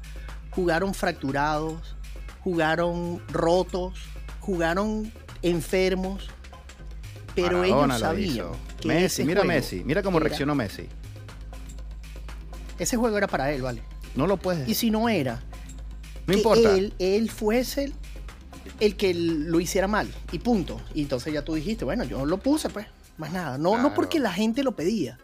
jugaron 0.52 0.94
fracturados, 0.94 1.96
jugaron 2.44 3.22
rotos, 3.30 3.94
jugaron 4.40 5.12
enfermos, 5.42 6.30
pero 7.36 7.60
Maradona 7.60 7.66
ellos 7.68 7.88
lo 7.88 8.00
sabían 8.08 8.48
que 8.80 8.88
Messi, 8.88 9.06
ese 9.06 9.26
mira 9.26 9.42
juego 9.42 9.54
Messi, 9.56 9.84
mira 9.84 10.04
cómo 10.04 10.20
reaccionó 10.20 10.56
Messi. 10.56 10.88
ese 12.80 12.98
juego 12.98 13.18
era 13.18 13.28
para 13.28 13.52
él, 13.52 13.62
¿vale? 13.62 13.82
No 14.16 14.28
lo 14.28 14.38
puedes. 14.38 14.68
Y 14.68 14.74
si 14.76 14.90
no 14.92 15.10
era, 15.10 15.42
no 16.26 16.34
que 16.34 16.38
importa. 16.38 16.76
él, 16.76 16.94
él 17.00 17.30
fuese 17.32 17.92
el, 18.80 18.96
que 18.96 19.13
lo 19.13 19.60
hiciera 19.60 19.88
mal 19.88 20.12
y 20.32 20.40
punto. 20.40 20.80
Y 20.94 21.04
entonces 21.04 21.34
ya 21.34 21.44
tú 21.44 21.56
dijiste, 21.56 21.86
bueno, 21.86 22.04
yo 22.04 22.26
lo 22.26 22.38
puse, 22.38 22.70
pues, 22.70 22.88
más 23.18 23.32
nada. 23.32 23.58
No, 23.58 23.78
no 23.78 23.94
porque 23.94 24.20
la 24.20 24.32
gente 24.32 24.63
lo 24.63 24.74
pedía, 24.76 25.18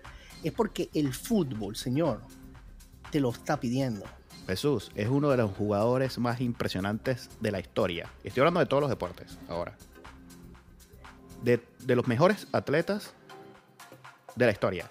es 0.44 0.52
porque 0.52 0.90
el 0.94 1.14
fútbol, 1.14 1.76
señor, 1.76 2.22
te 3.12 3.20
lo 3.20 3.30
está 3.30 3.60
pidiendo. 3.60 4.06
Jesús 4.48 4.92
es 4.96 5.08
uno 5.08 5.30
de 5.30 5.38
los 5.38 5.52
jugadores 5.52 6.18
más 6.18 6.42
impresionantes 6.42 7.30
de 7.40 7.52
la 7.52 7.60
historia. 7.60 8.10
Estoy 8.24 8.42
hablando 8.42 8.60
de 8.60 8.66
todos 8.66 8.82
los 8.82 8.90
deportes 8.90 9.38
ahora. 9.48 9.78
De, 11.42 11.64
de 11.80 11.96
los 11.96 12.08
mejores 12.08 12.48
atletas 12.52 13.14
de 14.36 14.46
la 14.46 14.52
historia. 14.52 14.90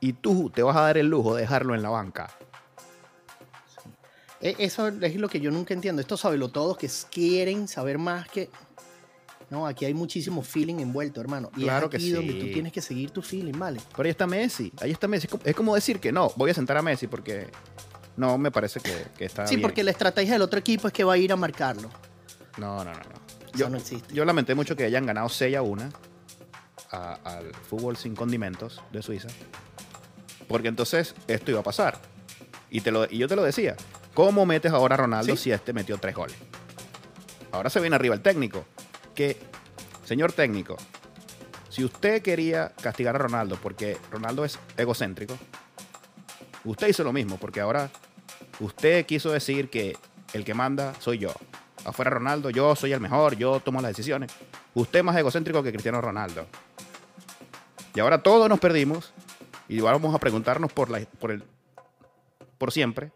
Y 0.00 0.14
tú 0.14 0.50
te 0.50 0.62
vas 0.62 0.76
a 0.76 0.82
dar 0.82 0.98
el 0.98 1.06
lujo 1.06 1.34
de 1.34 1.42
dejarlo 1.42 1.74
en 1.74 1.82
la 1.82 1.90
banca. 1.90 2.30
E- 4.42 4.56
Eso 4.58 4.88
es 4.88 5.16
lo 5.16 5.28
que 5.28 5.40
yo 5.40 5.50
nunca 5.50 5.72
entiendo. 5.72 6.00
Estos 6.02 6.20
todos 6.50 6.76
que 6.76 6.90
quieren 7.10 7.68
saber 7.68 7.96
más 7.98 8.28
que... 8.28 8.50
No, 9.50 9.66
aquí 9.66 9.84
hay 9.84 9.92
muchísimo 9.94 10.42
feeling 10.42 10.76
envuelto, 10.80 11.20
hermano. 11.20 11.50
Y 11.56 11.62
Claro 11.64 11.86
es 11.86 11.90
que 11.90 11.96
aquí 11.98 12.10
donde 12.10 12.32
sí. 12.32 12.38
tú 12.40 12.46
tienes 12.52 12.72
que 12.72 12.80
seguir 12.80 13.10
tu 13.10 13.20
feeling, 13.20 13.52
¿vale? 13.58 13.80
Pero 13.94 14.04
ahí 14.06 14.10
está 14.10 14.26
Messi. 14.26 14.72
Ahí 14.80 14.90
está 14.90 15.06
Messi. 15.08 15.28
Es 15.44 15.54
como- 15.54 15.74
decir 15.74 16.00
que 16.00 16.10
no, 16.10 16.32
voy 16.36 16.50
a 16.50 16.54
sentar 16.54 16.76
a 16.78 16.82
Messi 16.82 17.06
porque 17.06 17.48
no 18.16 18.38
me 18.38 18.50
parece 18.50 18.80
que, 18.80 19.04
que 19.16 19.26
está 19.26 19.46
sí, 19.46 19.56
bien. 19.56 19.62
porque 19.62 19.84
la 19.84 19.90
estrategia 19.90 20.32
del 20.32 20.42
otro 20.42 20.58
equipo 20.58 20.86
es 20.88 20.92
que 20.94 21.04
va 21.04 21.12
a 21.14 21.18
ir 21.18 21.32
a 21.32 21.36
marcarlo. 21.36 21.90
No, 22.56 22.78
no, 22.78 22.84
no, 22.84 22.92
no. 22.92 23.00
Eso 23.00 23.58
Yo, 23.58 23.68
no 23.68 23.76
existe. 23.76 24.14
yo 24.14 24.24
lamenté 24.24 24.54
mucho 24.54 24.74
que 24.74 24.84
hayan 24.84 25.04
ganado 25.04 25.28
6 25.28 25.54
a 25.56 25.60
1 25.62 25.88
a- 26.90 27.14
al 27.24 27.54
fútbol 27.54 27.96
sin 27.98 28.14
condimentos 28.16 28.80
de 28.90 29.02
Suiza. 29.02 29.28
Porque 30.48 30.68
entonces 30.68 31.14
esto 31.28 31.50
iba 31.50 31.60
a 31.60 31.62
pasar. 31.62 32.00
Y, 32.70 32.80
te 32.80 32.90
lo, 32.90 33.04
y 33.04 33.18
yo 33.18 33.28
te 33.28 33.36
lo 33.36 33.42
decía. 33.42 33.76
¿Cómo 34.14 34.44
metes 34.44 34.72
ahora 34.72 34.94
a 34.94 34.98
Ronaldo 34.98 35.36
Sí. 35.36 35.44
si 35.44 35.52
este 35.52 35.72
metió 35.72 35.96
tres 35.98 36.14
goles? 36.14 36.36
Ahora 37.50 37.70
se 37.70 37.80
viene 37.80 37.96
arriba 37.96 38.14
el 38.14 38.20
técnico. 38.20 38.64
Que, 39.14 39.38
señor 40.04 40.32
técnico, 40.32 40.76
si 41.68 41.84
usted 41.84 42.22
quería 42.22 42.72
castigar 42.80 43.14
a 43.14 43.18
Ronaldo 43.18 43.58
porque 43.62 43.96
Ronaldo 44.10 44.44
es 44.44 44.58
egocéntrico, 44.76 45.38
usted 46.64 46.88
hizo 46.88 47.04
lo 47.04 47.12
mismo. 47.12 47.38
Porque 47.38 47.60
ahora 47.60 47.90
usted 48.60 49.06
quiso 49.06 49.30
decir 49.30 49.70
que 49.70 49.96
el 50.32 50.44
que 50.44 50.54
manda 50.54 50.94
soy 50.98 51.18
yo. 51.18 51.32
Afuera 51.84 52.10
Ronaldo, 52.10 52.50
yo 52.50 52.76
soy 52.76 52.92
el 52.92 53.00
mejor, 53.00 53.36
yo 53.36 53.60
tomo 53.60 53.80
las 53.80 53.90
decisiones. 53.90 54.32
Usted 54.74 55.00
es 55.00 55.04
más 55.04 55.16
egocéntrico 55.16 55.62
que 55.62 55.72
Cristiano 55.72 56.00
Ronaldo. 56.00 56.46
Y 57.94 58.00
ahora 58.00 58.22
todos 58.22 58.48
nos 58.48 58.60
perdimos 58.60 59.12
y 59.68 59.80
vamos 59.80 60.14
a 60.14 60.18
preguntarnos 60.18 60.72
por, 60.72 60.90
la, 60.90 61.00
por, 61.18 61.30
el, 61.30 61.44
por 62.56 62.72
siempre 62.72 63.10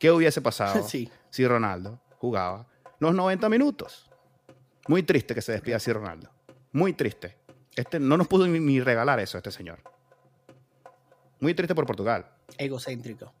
qué 0.00 0.10
hubiese 0.10 0.40
pasado 0.42 0.82
Sí. 0.88 1.08
si 1.30 1.46
Ronaldo 1.46 2.00
jugaba 2.18 2.66
los 2.98 3.14
90 3.14 3.48
minutos. 3.48 4.10
Muy 4.88 5.04
triste 5.04 5.34
que 5.34 5.42
se 5.42 5.52
despida 5.52 5.76
así 5.76 5.92
Ronaldo. 5.92 6.28
Muy 6.72 6.92
triste. 6.94 7.36
Este 7.76 8.00
no 8.00 8.16
nos 8.16 8.26
pudo 8.26 8.46
ni, 8.48 8.58
ni 8.58 8.80
regalar 8.80 9.20
eso 9.20 9.38
este 9.38 9.52
señor. 9.52 9.78
Muy 11.38 11.54
triste 11.54 11.74
por 11.74 11.86
Portugal. 11.86 12.26
Egocéntrico. 12.58 13.32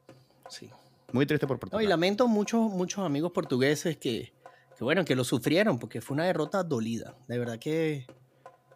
Sí. 0.48 0.70
Muy 1.12 1.26
triste 1.26 1.46
por 1.46 1.56
No, 1.56 1.60
Portugal. 1.60 1.84
y 1.84 1.88
lamento 1.88 2.28
muchos, 2.28 2.70
muchos 2.70 3.04
amigos 3.04 3.32
portugueses 3.32 3.96
que, 3.96 4.32
que, 4.78 4.84
bueno, 4.84 5.04
que 5.04 5.16
lo 5.16 5.24
sufrieron 5.24 5.78
porque 5.78 6.00
fue 6.00 6.14
una 6.14 6.24
derrota 6.24 6.62
dolida. 6.62 7.16
De 7.26 7.38
verdad 7.38 7.58
que 7.58 8.06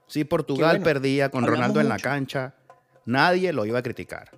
Si 0.06 0.24
Portugal 0.24 0.78
bueno, 0.78 0.84
perdía 0.84 1.30
con 1.30 1.46
Ronaldo 1.46 1.80
en 1.80 1.88
la 1.88 1.98
cancha, 1.98 2.54
nadie 3.06 3.52
lo 3.52 3.64
iba 3.66 3.78
a 3.78 3.82
criticar. 3.82 4.30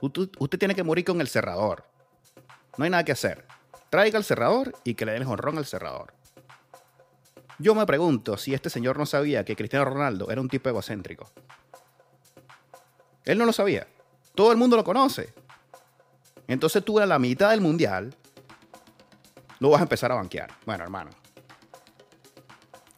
Usted 0.00 0.58
tiene 0.58 0.74
que 0.74 0.82
morir 0.82 1.04
con 1.04 1.20
el 1.20 1.28
cerrador. 1.28 1.84
No 2.78 2.84
hay 2.84 2.90
nada 2.90 3.04
que 3.04 3.12
hacer. 3.12 3.44
Traiga 3.90 4.18
el 4.18 4.24
cerrador 4.24 4.72
y 4.84 4.94
que 4.94 5.04
le 5.04 5.12
den 5.12 5.22
el 5.22 5.28
jonrón 5.28 5.58
al 5.58 5.66
cerrador. 5.66 6.14
Yo 7.58 7.74
me 7.74 7.84
pregunto 7.84 8.36
si 8.36 8.54
este 8.54 8.70
señor 8.70 8.96
no 8.98 9.04
sabía 9.04 9.44
que 9.44 9.56
Cristiano 9.56 9.84
Ronaldo 9.84 10.30
era 10.30 10.40
un 10.40 10.48
tipo 10.48 10.68
egocéntrico. 10.68 11.28
Él 13.24 13.36
no 13.36 13.44
lo 13.44 13.52
sabía. 13.52 13.86
Todo 14.34 14.52
el 14.52 14.58
mundo 14.58 14.76
lo 14.76 14.84
conoce. 14.84 15.34
Entonces 16.46 16.84
tú 16.84 17.00
a 17.00 17.06
la 17.06 17.18
mitad 17.18 17.50
del 17.50 17.60
mundial 17.60 18.14
lo 19.58 19.70
vas 19.70 19.80
a 19.80 19.82
empezar 19.82 20.12
a 20.12 20.14
banquear. 20.14 20.50
Bueno, 20.64 20.84
hermano. 20.84 21.10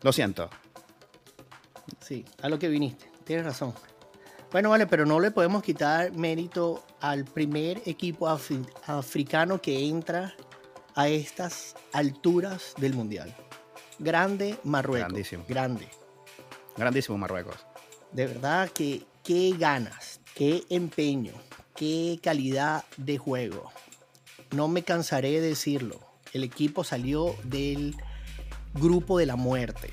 Lo 0.03 0.13
siento. 0.13 0.51
sí, 2.01 2.25
a 2.43 2.49
lo 2.49 2.59
que 2.59 2.69
viniste. 2.69 3.11
Tienes 3.25 3.47
razón. 3.47 3.73
Bueno, 4.53 4.71
vale, 4.71 4.87
pero 4.87 5.07
no 5.07 5.21
le 5.21 5.31
podemos 5.31 5.63
quitar 5.63 6.13
mérito 6.13 6.83
al 7.01 7.25
primer 7.25 7.81
equipo 7.87 8.27
afri- 8.29 8.67
africano 8.87 9.61
que 9.61 9.87
entra 9.89 10.35
a 10.97 11.09
estas 11.09 11.77
alturas 11.93 12.75
del 12.79 12.95
mundial. 12.95 13.35
Grande 14.01 14.59
Marruecos. 14.65 15.09
Grandísimo. 15.09 15.45
Grande. 15.49 15.87
Grandísimo 16.77 17.17
Marruecos. 17.17 17.57
De 18.11 18.27
verdad 18.27 18.69
que 18.71 19.05
qué 19.23 19.55
ganas, 19.57 20.21
qué 20.35 20.65
empeño, 20.69 21.33
qué 21.77 22.19
calidad 22.21 22.85
de 22.97 23.19
juego. 23.19 23.71
No 24.51 24.67
me 24.67 24.83
cansaré 24.83 25.31
de 25.41 25.41
decirlo. 25.43 26.01
El 26.33 26.43
equipo 26.43 26.83
salió 26.83 27.37
del 27.45 27.95
grupo 28.75 29.19
de 29.19 29.27
la 29.27 29.37
muerte. 29.37 29.91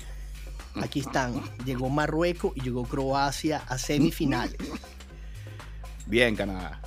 Aquí 0.82 1.00
están. 1.00 1.42
Llegó 1.64 1.88
Marruecos 1.88 2.52
y 2.54 2.60
llegó 2.62 2.84
Croacia 2.84 3.62
a 3.68 3.78
semifinales. 3.78 4.56
Bien, 6.06 6.36
Canadá. 6.36 6.80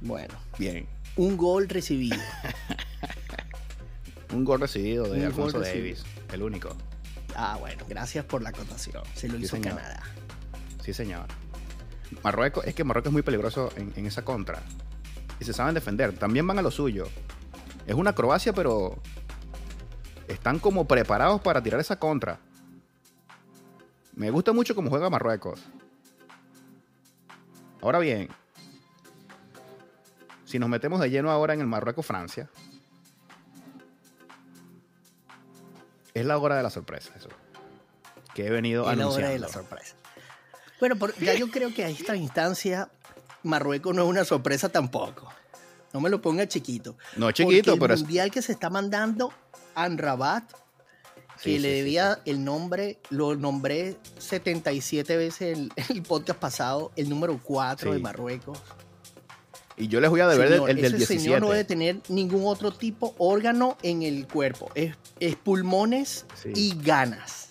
Bueno, 0.00 0.34
Bien. 0.58 0.86
un 1.16 1.36
gol 1.36 1.68
recibido. 1.68 2.16
Un 4.32 4.44
gol 4.44 4.60
recibido 4.60 5.04
de 5.08 5.20
Un 5.20 5.26
Alfonso 5.26 5.58
recibido. 5.58 6.02
Davis. 6.02 6.04
El 6.32 6.42
único. 6.42 6.76
Ah, 7.34 7.56
bueno, 7.58 7.84
gracias 7.88 8.24
por 8.26 8.42
la 8.42 8.50
acotación. 8.50 9.02
Se 9.14 9.26
lo 9.28 9.38
Sí, 9.38 9.44
hizo 9.44 9.56
señor. 9.56 9.76
Canadá. 9.76 10.02
Sí, 10.84 10.92
señor. 10.92 11.26
Marruecos, 12.22 12.66
es 12.66 12.74
que 12.74 12.84
Marruecos 12.84 13.08
es 13.08 13.12
muy 13.14 13.22
peligroso 13.22 13.70
en, 13.76 13.92
en 13.96 14.06
esa 14.06 14.24
contra. 14.24 14.62
Y 15.40 15.44
se 15.44 15.52
saben 15.54 15.74
defender. 15.74 16.12
También 16.18 16.46
van 16.46 16.58
a 16.58 16.62
lo 16.62 16.70
suyo. 16.70 17.08
Es 17.86 17.94
una 17.94 18.14
Croacia, 18.14 18.52
pero 18.52 19.00
están 20.28 20.58
como 20.58 20.86
preparados 20.86 21.40
para 21.40 21.62
tirar 21.62 21.80
esa 21.80 21.98
contra. 21.98 22.40
Me 24.18 24.30
gusta 24.30 24.52
mucho 24.52 24.74
cómo 24.74 24.90
juega 24.90 25.08
Marruecos. 25.08 25.60
Ahora 27.80 28.00
bien, 28.00 28.28
si 30.44 30.58
nos 30.58 30.68
metemos 30.68 30.98
de 31.00 31.08
lleno 31.08 31.30
ahora 31.30 31.54
en 31.54 31.60
el 31.60 31.66
Marruecos-Francia, 31.68 32.50
es 36.14 36.26
la 36.26 36.36
hora 36.38 36.56
de 36.56 36.64
la 36.64 36.70
sorpresa, 36.70 37.12
eso. 37.16 37.28
Que 38.34 38.46
he 38.46 38.50
venido 38.50 38.82
Es 38.82 38.86
la 38.88 38.92
anunciando. 39.04 39.18
hora 39.26 39.28
de 39.30 39.38
la 39.38 39.48
sorpresa. 39.48 39.94
Bueno, 40.80 40.96
por- 40.96 41.14
ya 41.18 41.34
yo 41.34 41.48
creo 41.50 41.72
que 41.72 41.84
a 41.84 41.88
esta 41.88 42.16
instancia 42.16 42.90
Marruecos 43.44 43.94
no 43.94 44.02
es 44.02 44.08
una 44.08 44.24
sorpresa 44.24 44.68
tampoco. 44.68 45.28
No 45.92 46.00
me 46.00 46.10
lo 46.10 46.20
ponga 46.20 46.46
chiquito. 46.48 46.96
No 47.16 47.28
es 47.28 47.34
chiquito, 47.36 47.72
Porque 47.72 47.80
pero 47.80 47.94
el 47.94 47.98
es- 48.00 48.02
mundial 48.04 48.30
que 48.32 48.42
se 48.42 48.50
está 48.52 48.68
mandando 48.68 49.32
Anrabat, 49.76 50.42
que 51.42 51.50
Sí, 51.50 51.58
le 51.58 51.68
sí, 51.68 51.74
sí, 51.74 51.78
debía 51.78 52.20
el 52.24 52.44
nombre, 52.44 52.98
lo 53.10 53.36
nombré 53.36 53.96
77 54.18 55.16
veces 55.16 55.58
en 55.58 55.70
el 55.90 56.02
podcast 56.02 56.38
pasado, 56.38 56.92
el 56.96 57.08
número 57.08 57.38
4 57.42 57.92
de. 57.92 57.98
Marruecos. 57.98 58.58
Y 59.76 59.86
yo 59.86 60.00
les 60.00 60.10
voy 60.10 60.20
a 60.20 60.26
deber 60.26 60.48
Señor, 60.48 60.70
el, 60.70 60.76
el 60.78 60.82
del 60.82 60.94
ese 61.02 61.06
señor 61.06 61.40
no 61.40 61.52
17. 61.52 61.52
debe 61.52 61.64
tener 61.64 62.10
ningún 62.10 62.46
otro 62.46 62.72
tipo 62.72 63.14
órgano 63.18 63.78
en 63.82 64.02
el 64.02 64.26
cuerpo. 64.26 64.70
Es, 64.74 64.96
es 65.20 65.36
pulmones 65.36 66.26
y 66.54 66.76
ganas. 66.82 67.50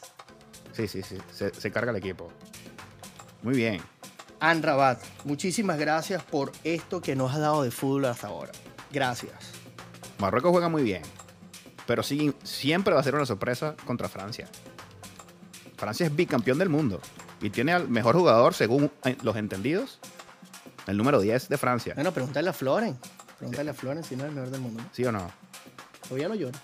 Sí, 0.74 0.90
sí, 0.90 1.02
sí. 1.04 1.18
Se, 1.34 1.54
se 1.54 1.72
carga 1.72 1.92
el 1.92 1.98
equipo. 1.98 2.30
Muy 3.44 3.56
bien. 3.56 3.82
Anrabat, 4.40 5.02
muchísimas 5.24 5.80
gracias 5.80 6.22
por 6.22 6.52
esto 6.64 7.02
que 7.02 7.16
nos 7.16 7.32
has 7.32 7.40
dado 7.40 7.64
de 7.64 7.72
fútbol 7.72 8.06
hasta 8.06 8.28
ahora. 8.28 8.52
Gracias. 8.92 9.34
Marruecos 10.20 10.52
juega 10.52 10.70
muy 10.70 10.84
bien. 10.84 11.02
Pero 11.88 12.04
sí, 12.04 12.34
siempre 12.44 12.94
va 12.94 13.00
a 13.00 13.04
ser 13.04 13.16
una 13.16 13.26
sorpresa 13.26 13.76
contra 13.86 14.08
Francia. 14.10 14.48
Francia 15.78 16.06
es 16.06 16.16
bicampeón 16.16 16.58
del 16.60 16.70
mundo. 16.70 17.00
Y 17.42 17.50
tiene 17.50 17.74
al 17.74 17.88
mejor 17.90 18.16
jugador, 18.16 18.54
según 18.54 18.92
eh, 19.06 19.18
los 19.24 19.36
entendidos, 19.36 20.00
el 20.88 20.98
número 20.98 21.20
10 21.22 21.50
de 21.50 21.58
Francia. 21.58 21.94
Bueno, 21.96 22.12
pregúntale 22.12 22.50
a 22.50 22.54
Floren. 22.54 22.98
Pregúntale 23.38 23.72
a 23.72 23.74
Floren 23.74 24.04
si 24.04 24.16
no 24.16 24.24
es 24.24 24.30
el 24.30 24.36
mejor 24.36 24.50
del 24.52 24.62
mundo. 24.62 24.84
¿Sí 24.92 25.04
o 25.06 25.12
no? 25.12 25.30
Todavía 26.08 26.28
lo 26.30 26.36
lloro. 26.36 26.58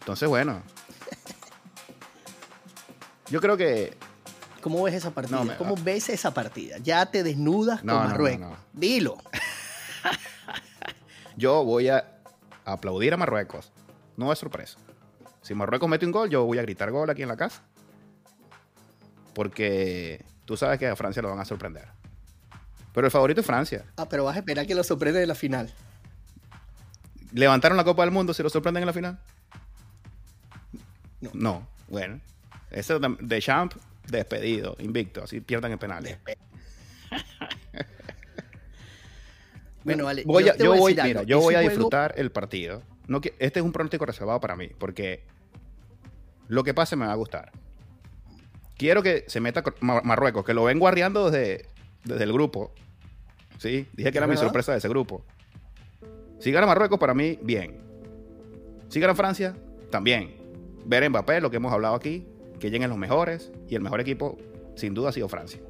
Entonces, 0.00 0.28
bueno. 0.28 0.60
Yo 3.30 3.40
creo 3.40 3.56
que. 3.56 3.96
¿Cómo 4.62 4.82
ves 4.82 4.94
esa 4.94 5.10
partida? 5.12 5.36
No, 5.36 5.44
me- 5.44 5.56
¿Cómo 5.56 5.74
ves 5.76 6.08
esa 6.08 6.34
partida? 6.34 6.78
Ya 6.78 7.06
te 7.06 7.22
desnudas 7.22 7.84
No, 7.84 7.98
con 7.98 8.08
Marruecos. 8.08 8.40
no. 8.50 8.56
Dilo. 8.72 9.18
Yo 11.36 11.64
voy 11.64 11.88
a 11.88 12.18
aplaudir 12.64 13.14
a 13.14 13.16
Marruecos. 13.16 13.72
No 14.20 14.30
es 14.34 14.38
sorpresa. 14.38 14.76
Si 15.40 15.54
Marruecos 15.54 15.88
mete 15.88 16.04
un 16.04 16.12
gol, 16.12 16.28
yo 16.28 16.44
voy 16.44 16.58
a 16.58 16.62
gritar 16.62 16.90
gol 16.90 17.08
aquí 17.08 17.22
en 17.22 17.28
la 17.28 17.38
casa. 17.38 17.62
Porque 19.32 20.22
tú 20.44 20.58
sabes 20.58 20.78
que 20.78 20.86
a 20.88 20.94
Francia 20.94 21.22
lo 21.22 21.30
van 21.30 21.38
a 21.40 21.46
sorprender. 21.46 21.88
Pero 22.92 23.06
el 23.06 23.10
favorito 23.10 23.40
es 23.40 23.46
Francia. 23.46 23.86
Ah, 23.96 24.06
pero 24.10 24.24
vas 24.24 24.36
a 24.36 24.40
esperar 24.40 24.66
que 24.66 24.74
lo 24.74 24.84
sorprende 24.84 25.22
en 25.22 25.28
la 25.28 25.34
final. 25.34 25.72
¿Levantaron 27.32 27.78
la 27.78 27.84
Copa 27.84 28.02
del 28.02 28.10
Mundo 28.10 28.34
si 28.34 28.42
lo 28.42 28.50
sorprenden 28.50 28.82
en 28.82 28.86
la 28.88 28.92
final? 28.92 29.18
No. 31.22 31.30
No. 31.32 31.68
Bueno. 31.88 32.20
Ese 32.70 32.98
de 32.98 33.40
Champ, 33.40 33.72
despedido, 34.06 34.76
invicto. 34.80 35.24
Así 35.24 35.40
pierdan 35.40 35.72
en 35.72 35.78
penales. 35.78 36.18
Bueno, 39.82 40.04
vale. 40.04 40.24
Voy 40.26 40.44
yo 40.44 40.52
a, 40.52 40.56
yo 40.58 40.74
voy 40.76 40.98
a 40.98 41.04
mira, 41.04 41.22
yo 41.22 41.38
voy 41.40 41.54
juego- 41.54 41.70
disfrutar 41.70 42.12
el 42.18 42.30
partido. 42.30 42.82
No, 43.10 43.20
que- 43.20 43.34
este 43.40 43.58
es 43.58 43.64
un 43.64 43.72
pronóstico 43.72 44.06
reservado 44.06 44.38
para 44.40 44.54
mí, 44.54 44.68
porque 44.78 45.24
lo 46.46 46.62
que 46.62 46.72
pase 46.74 46.94
me 46.94 47.06
va 47.06 47.12
a 47.12 47.16
gustar. 47.16 47.50
Quiero 48.78 49.02
que 49.02 49.24
se 49.26 49.40
meta 49.40 49.64
Mar- 49.80 50.04
Marruecos, 50.04 50.44
que 50.44 50.54
lo 50.54 50.62
vengo 50.62 50.86
arreando 50.86 51.28
desde, 51.28 51.66
desde 52.04 52.22
el 52.22 52.32
grupo. 52.32 52.72
¿Sí? 53.58 53.88
Dije 53.94 54.12
que 54.12 54.18
era 54.18 54.28
mi 54.28 54.36
sorpresa 54.36 54.70
de 54.72 54.78
ese 54.78 54.88
grupo. 54.88 55.24
Si 56.38 56.52
gana 56.52 56.66
Marruecos, 56.68 57.00
para 57.00 57.12
mí, 57.12 57.36
bien. 57.42 57.80
Si 58.88 59.00
gana 59.00 59.14
Francia, 59.16 59.56
también. 59.90 60.36
Ver 60.86 61.10
Mbappé, 61.10 61.40
lo 61.40 61.50
que 61.50 61.56
hemos 61.56 61.72
hablado 61.72 61.96
aquí, 61.96 62.26
que 62.60 62.70
lleguen 62.70 62.88
los 62.90 62.96
mejores, 62.98 63.50
y 63.68 63.74
el 63.74 63.82
mejor 63.82 64.00
equipo, 64.00 64.38
sin 64.76 64.94
duda, 64.94 65.08
ha 65.08 65.12
sido 65.12 65.28
Francia. 65.28 65.60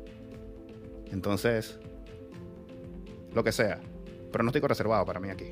Entonces, 1.10 1.80
lo 3.34 3.42
que 3.42 3.50
sea. 3.50 3.80
Pronóstico 4.30 4.68
reservado 4.68 5.04
para 5.06 5.18
mí 5.20 5.30
aquí. 5.30 5.46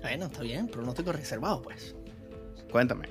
Bueno, 0.00 0.26
está 0.26 0.40
bien, 0.42 0.66
pronóstico 0.68 1.12
reservado, 1.12 1.62
pues. 1.62 1.94
Cuéntame. 2.70 3.08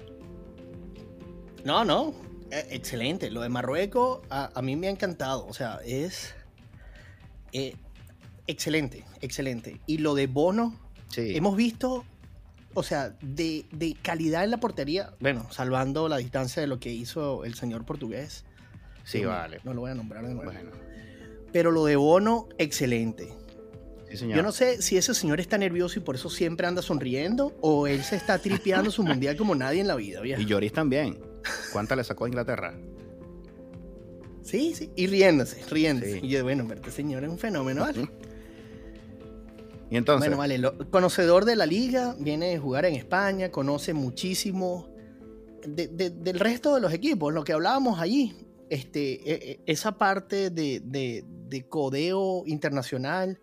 No, 1.65 1.83
no. 1.85 2.13
eh, 2.51 2.65
excelente. 2.71 3.29
Lo 3.29 3.41
de 3.41 3.49
Marruecos 3.49 4.21
a, 4.29 4.49
a 4.57 4.61
mí 4.61 4.75
me 4.75 4.87
ha 4.87 4.91
encantado. 4.91 5.45
O 5.45 5.53
sea, 5.53 5.79
es 5.85 6.33
eh, 7.53 7.75
excelente, 8.47 9.05
excelente. 9.21 9.79
Y 9.85 9.99
lo 9.99 10.15
de 10.15 10.27
Bono, 10.27 10.73
Sí. 11.09 11.35
hemos 11.35 11.55
visto, 11.55 12.05
o 12.75 12.83
sea, 12.83 13.15
de, 13.21 13.65
de 13.71 13.95
calidad 14.01 14.43
en 14.43 14.51
la 14.51 14.59
portería, 14.59 15.13
bueno, 15.19 15.47
salvando 15.51 16.07
la 16.07 16.17
distancia 16.17 16.61
de 16.61 16.67
lo 16.67 16.79
que 16.79 16.91
hizo 16.91 17.43
el 17.45 17.55
señor 17.55 17.83
portugués. 17.85 18.45
Sí, 19.03 19.21
No, 19.21 19.29
vale. 19.29 19.59
No 19.63 19.73
lo 19.73 19.81
voy 19.81 19.91
a 19.91 19.95
nombrar 19.95 20.25
de 20.27 20.33
nuevo. 20.35 20.51
Bueno. 20.51 20.69
Pero 21.51 21.71
lo 21.71 21.85
de 21.85 21.95
Bono, 21.95 22.47
excelente. 22.59 23.33
Sí. 24.17 24.27
Yo 24.27 24.41
no 24.43 24.51
sé 24.51 24.81
si 24.81 24.97
ese 24.97 25.13
señor 25.13 25.39
está 25.39 25.57
nervioso 25.57 25.99
y 25.99 26.01
por 26.01 26.15
eso 26.15 26.29
siempre 26.29 26.65
anda 26.67 26.81
sonriendo 26.81 27.55
o 27.61 27.85
él 27.87 28.03
se 28.03 28.15
está 28.15 28.39
tripeando 28.39 28.89
su 28.91 29.03
mundial 29.03 29.35
como 29.37 29.53
nadie 29.55 29.81
en 29.81 29.87
la 29.87 29.95
vida, 29.95 30.21
viejo. 30.21 30.41
Y 30.41 30.45
Lloris 30.45 30.73
también. 30.73 31.19
¿Cuánta 31.71 31.95
le 31.95 32.03
sacó 32.03 32.25
a 32.25 32.27
Inglaterra? 32.27 32.73
Sí, 34.41 34.73
sí. 34.73 34.89
Y 34.95 35.07
riéndose, 35.07 35.63
riéndose. 35.69 36.13
Sí. 36.13 36.19
Y 36.23 36.29
yo, 36.29 36.43
bueno, 36.43 36.65
pero 36.67 36.79
este 36.81 36.91
señor 36.91 37.23
es 37.23 37.29
un 37.29 37.37
fenómeno, 37.37 37.81
¿vale? 37.81 38.07
Y 39.91 39.97
entonces, 39.97 40.27
Bueno, 40.29 40.37
vale, 40.37 40.59
lo- 40.59 40.77
conocedor 40.91 41.45
de 41.45 41.55
la 41.55 41.65
liga, 41.65 42.15
viene 42.19 42.53
a 42.55 42.59
jugar 42.59 42.85
en 42.85 42.93
España, 42.93 43.49
conoce 43.49 43.95
muchísimo 43.95 44.87
de- 45.65 45.87
de- 45.87 46.11
del 46.11 46.39
resto 46.39 46.75
de 46.75 46.81
los 46.81 46.93
equipos, 46.93 47.33
lo 47.33 47.43
que 47.43 47.53
hablábamos 47.53 47.99
allí, 47.99 48.35
este, 48.69 49.13
e- 49.13 49.51
e- 49.53 49.59
esa 49.65 49.97
parte 49.97 50.51
de, 50.51 50.79
de- 50.85 51.25
de 51.25 51.67
codeo 51.67 52.43
internacional 52.45 53.39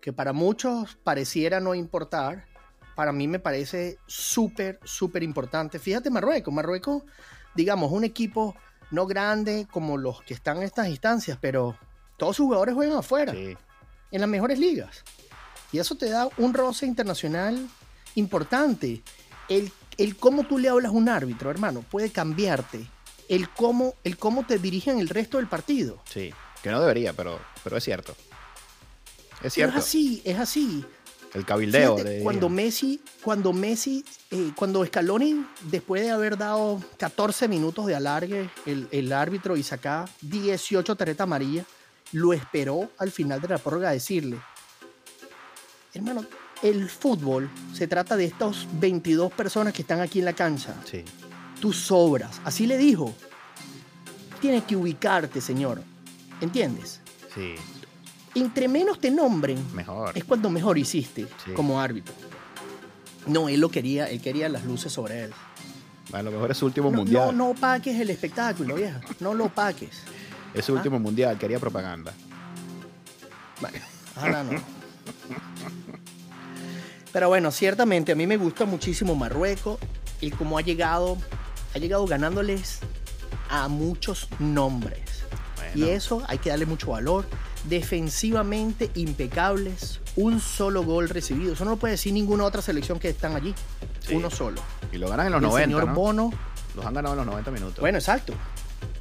que 0.00 0.12
para 0.12 0.32
muchos 0.32 0.96
pareciera 1.04 1.60
no 1.60 1.74
importar, 1.74 2.46
para 2.94 3.12
mí 3.12 3.28
me 3.28 3.38
parece 3.38 3.98
súper, 4.06 4.78
súper 4.84 5.22
importante. 5.22 5.78
Fíjate 5.78 6.10
Marruecos, 6.10 6.52
Marruecos, 6.52 7.02
digamos, 7.54 7.92
un 7.92 8.04
equipo 8.04 8.54
no 8.90 9.06
grande 9.06 9.66
como 9.70 9.96
los 9.96 10.22
que 10.22 10.34
están 10.34 10.58
en 10.58 10.64
estas 10.64 10.88
instancias, 10.88 11.38
pero 11.40 11.76
todos 12.16 12.36
sus 12.36 12.46
jugadores 12.46 12.74
juegan 12.74 12.98
afuera 12.98 13.32
sí. 13.32 13.56
en 14.10 14.20
las 14.20 14.28
mejores 14.28 14.58
ligas. 14.58 15.04
Y 15.72 15.78
eso 15.78 15.94
te 15.94 16.10
da 16.10 16.28
un 16.36 16.52
roce 16.52 16.86
internacional 16.86 17.68
importante. 18.16 19.02
El, 19.48 19.70
el 19.96 20.16
cómo 20.16 20.44
tú 20.44 20.58
le 20.58 20.68
hablas 20.68 20.90
a 20.90 20.94
un 20.94 21.08
árbitro, 21.08 21.50
hermano, 21.50 21.82
puede 21.88 22.10
cambiarte. 22.10 22.86
El 23.28 23.48
cómo, 23.48 23.94
el 24.02 24.16
cómo 24.18 24.44
te 24.44 24.58
dirigen 24.58 24.98
el 24.98 25.08
resto 25.08 25.36
del 25.36 25.46
partido. 25.46 26.02
Sí. 26.04 26.34
Que 26.62 26.70
no 26.70 26.80
debería, 26.80 27.12
pero, 27.12 27.38
pero 27.62 27.76
es 27.76 27.84
cierto. 27.84 28.14
Es 29.42 29.54
Pero 29.54 29.72
cierto. 29.72 29.78
es 29.78 29.84
así, 29.84 30.22
es 30.24 30.38
así. 30.38 30.84
El 31.32 31.44
cabildeo. 31.46 31.96
Fíjate, 31.96 32.16
de- 32.16 32.22
cuando 32.24 32.48
Messi, 32.48 33.00
cuando 33.22 33.52
Messi, 33.52 34.04
eh, 34.30 34.50
cuando 34.56 34.84
Scaloni, 34.84 35.46
después 35.70 36.02
de 36.02 36.10
haber 36.10 36.36
dado 36.36 36.82
14 36.98 37.46
minutos 37.48 37.86
de 37.86 37.94
alargue, 37.94 38.50
el, 38.66 38.88
el 38.90 39.12
árbitro 39.12 39.56
y 39.56 39.62
saca 39.62 40.06
18 40.22 40.96
tarjetas 40.96 41.24
amarillas, 41.24 41.66
lo 42.12 42.32
esperó 42.32 42.90
al 42.98 43.12
final 43.12 43.40
de 43.40 43.46
la 43.48 43.58
prórroga 43.58 43.90
a 43.90 43.92
decirle, 43.92 44.40
hermano, 45.94 46.24
el 46.62 46.90
fútbol 46.90 47.48
se 47.72 47.86
trata 47.86 48.16
de 48.16 48.24
estas 48.24 48.66
22 48.80 49.32
personas 49.32 49.72
que 49.72 49.82
están 49.82 50.00
aquí 50.00 50.18
en 50.18 50.24
la 50.24 50.32
cancha. 50.32 50.74
Sí. 50.84 51.04
Tú 51.60 51.72
sobras. 51.72 52.40
Así 52.44 52.66
le 52.66 52.76
dijo. 52.76 53.14
Tienes 54.40 54.64
que 54.64 54.74
ubicarte, 54.76 55.40
señor. 55.40 55.82
¿Entiendes? 56.40 57.00
Sí. 57.34 57.54
Entre 58.34 58.68
menos 58.68 59.00
te 59.00 59.10
nombren, 59.10 59.58
Mejor. 59.74 60.16
es 60.16 60.24
cuando 60.24 60.50
mejor 60.50 60.78
hiciste 60.78 61.26
Sí. 61.44 61.52
como 61.54 61.80
árbitro. 61.80 62.14
No, 63.26 63.48
él 63.48 63.60
lo 63.60 63.68
quería, 63.70 64.08
él 64.08 64.20
quería 64.20 64.48
las 64.48 64.64
luces 64.64 64.92
sobre 64.92 65.24
él. 65.24 65.32
A 66.12 66.22
lo 66.22 66.30
mejor 66.30 66.50
es 66.50 66.56
su 66.58 66.66
último 66.66 66.90
No, 66.90 66.98
mundial. 66.98 67.26
no, 67.26 67.32
no 67.32 67.50
opaques 67.50 67.98
el 68.00 68.10
espectáculo, 68.10 68.74
vieja. 68.76 69.00
No 69.20 69.34
lo 69.34 69.46
opaques. 69.46 70.02
Es 70.54 70.64
su 70.64 70.74
último 70.74 70.98
mundial. 70.98 71.38
Quería 71.38 71.58
propaganda. 71.60 72.12
Bueno, 73.60 73.78
ojalá 74.16 74.42
no. 74.44 74.60
Pero 77.12 77.28
bueno, 77.28 77.50
ciertamente 77.50 78.12
a 78.12 78.14
mí 78.14 78.26
me 78.26 78.36
gusta 78.36 78.64
muchísimo 78.64 79.14
Marruecos. 79.14 79.78
El 80.20 80.34
cómo 80.36 80.58
ha 80.58 80.62
llegado, 80.62 81.16
ha 81.74 81.78
llegado 81.78 82.06
ganándoles 82.06 82.78
a 83.48 83.68
muchos 83.68 84.28
nombres. 84.38 85.00
Y 85.74 85.84
eso 85.84 86.22
hay 86.26 86.38
que 86.38 86.50
darle 86.50 86.66
mucho 86.66 86.90
valor. 86.90 87.26
Defensivamente 87.68 88.90
impecables, 88.94 90.00
un 90.16 90.40
solo 90.40 90.82
gol 90.84 91.08
recibido. 91.08 91.52
Eso 91.52 91.64
no 91.64 91.72
lo 91.72 91.76
puede 91.76 91.92
decir 91.92 92.12
ninguna 92.12 92.44
otra 92.44 92.62
selección 92.62 92.98
que 92.98 93.08
están 93.10 93.36
allí. 93.36 93.54
Sí. 94.00 94.14
Uno 94.14 94.30
solo. 94.30 94.60
Y 94.92 94.98
lo 94.98 95.08
ganan 95.08 95.26
en 95.26 95.32
los 95.32 95.40
el 95.42 95.48
90. 95.48 95.66
señor 95.66 95.86
¿no? 95.88 95.94
Bono. 95.94 96.32
Los 96.74 96.86
han 96.86 96.94
ganado 96.94 97.14
en 97.14 97.18
los 97.18 97.26
90 97.26 97.50
minutos. 97.50 97.78
Bueno, 97.80 97.98
exacto. 97.98 98.32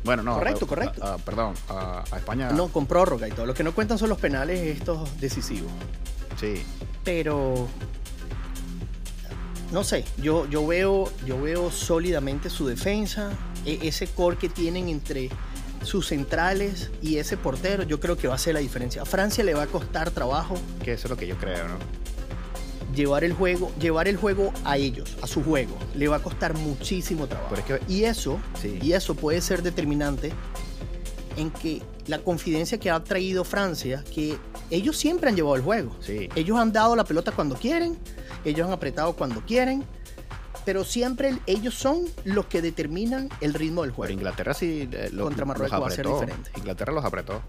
bueno, 0.03 0.23
no. 0.23 0.35
correcto, 0.35 0.65
a- 0.65 0.67
correcto. 0.67 1.03
a- 1.05 1.13
a- 1.13 1.17
perdón, 1.17 1.53
a, 1.69 2.03
España. 2.17 2.49
No, 2.51 2.67
con 2.69 2.85
prórroga 2.85 3.27
y 3.27 3.31
todo. 3.31 3.45
Lo 3.45 3.53
que 3.53 3.63
no 3.63 3.73
cuentan 3.73 3.97
son 3.97 4.09
los 4.09 4.17
penales 4.17 4.59
estos 4.77 5.19
decisivos. 5.19 5.71
Sí. 6.39 6.63
pero 7.03 7.67
no 9.71 9.83
sé, 9.83 10.03
yo, 10.17 10.47
yo 10.47 10.65
veo 10.65 11.11
yo 11.25 11.39
veo 11.41 11.69
sólidamente 11.71 12.49
su 12.49 12.65
defensa, 12.67 13.31
e- 13.65 13.79
ese 13.83 14.07
core 14.07 14.37
que 14.37 14.49
tienen 14.49 14.89
entre 14.89 15.29
sus 15.83 16.07
centrales 16.07 16.91
y 17.01 17.17
ese 17.17 17.37
portero, 17.37 17.83
yo 17.83 17.99
creo 17.99 18.17
que 18.17 18.27
va 18.27 18.35
a 18.35 18.37
ser 18.37 18.53
la 18.53 18.59
diferencia. 18.59 19.01
A 19.01 19.05
Francia 19.05 19.43
le 19.43 19.53
va 19.53 19.63
a 19.63 19.67
costar 19.67 20.11
trabajo 20.11 20.55
Que 20.83 20.93
eso 20.93 21.07
es 21.07 21.09
lo 21.11 21.17
que 21.17 21.27
yo 21.27 21.37
creo, 21.37 21.67
¿no? 21.67 21.75
llevar 22.95 23.23
el 23.23 23.33
juego, 23.33 23.71
llevar 23.79 24.07
el 24.07 24.17
juego 24.17 24.51
a 24.65 24.75
ellos, 24.77 25.15
a 25.21 25.27
su 25.27 25.43
juego. 25.43 25.77
Le 25.95 26.07
va 26.07 26.17
a 26.17 26.23
costar 26.23 26.55
muchísimo 26.57 27.27
trabajo. 27.27 27.55
Pero 27.55 27.77
es 27.77 27.85
que- 27.85 27.93
y 27.93 28.03
eso, 28.05 28.39
Sí. 28.59 28.79
y 28.81 28.93
eso 28.93 29.13
puede 29.15 29.41
ser 29.41 29.61
determinante 29.61 30.33
en 31.37 31.51
que 31.51 31.81
la 32.07 32.17
confidencia 32.19 32.79
que 32.79 32.89
ha 32.89 33.01
traído 33.03 33.43
Francia, 33.43 34.03
que 34.13 34.37
ellos 34.71 34.97
siempre 34.97 35.29
han 35.29 35.35
llevado 35.35 35.55
el 35.55 35.61
juego. 35.61 35.95
Sí. 36.01 36.29
Ellos 36.35 36.57
han 36.57 36.73
dado 36.73 36.95
la 36.95 37.03
pelota 37.05 37.31
cuando 37.31 37.55
quieren, 37.55 37.97
ellos 38.43 38.65
han 38.67 38.73
apretado 38.73 39.13
cuando 39.13 39.41
quieren, 39.45 39.83
pero 40.69 40.83
siempre 40.83 41.29
el- 41.29 41.41
ellos 41.47 41.73
son 41.73 42.03
los 42.25 42.45
que 42.45 42.61
determinan 42.61 43.27
el 43.41 43.55
ritmo 43.55 43.81
del 43.81 43.89
Pero 43.89 43.95
juego. 43.95 44.13
Inglaterra 44.13 44.53
sí. 44.53 44.87
eh, 44.91 45.09
lo- 45.11 45.23
Contra 45.23 45.43
Marruecos 45.43 45.71
los 45.79 45.83
va 45.83 45.87
a 45.87 45.95
ser 45.95 46.05
diferente. 46.05 46.51
Inglaterra 46.57 46.93
los 46.93 47.03
apretó. 47.03 47.41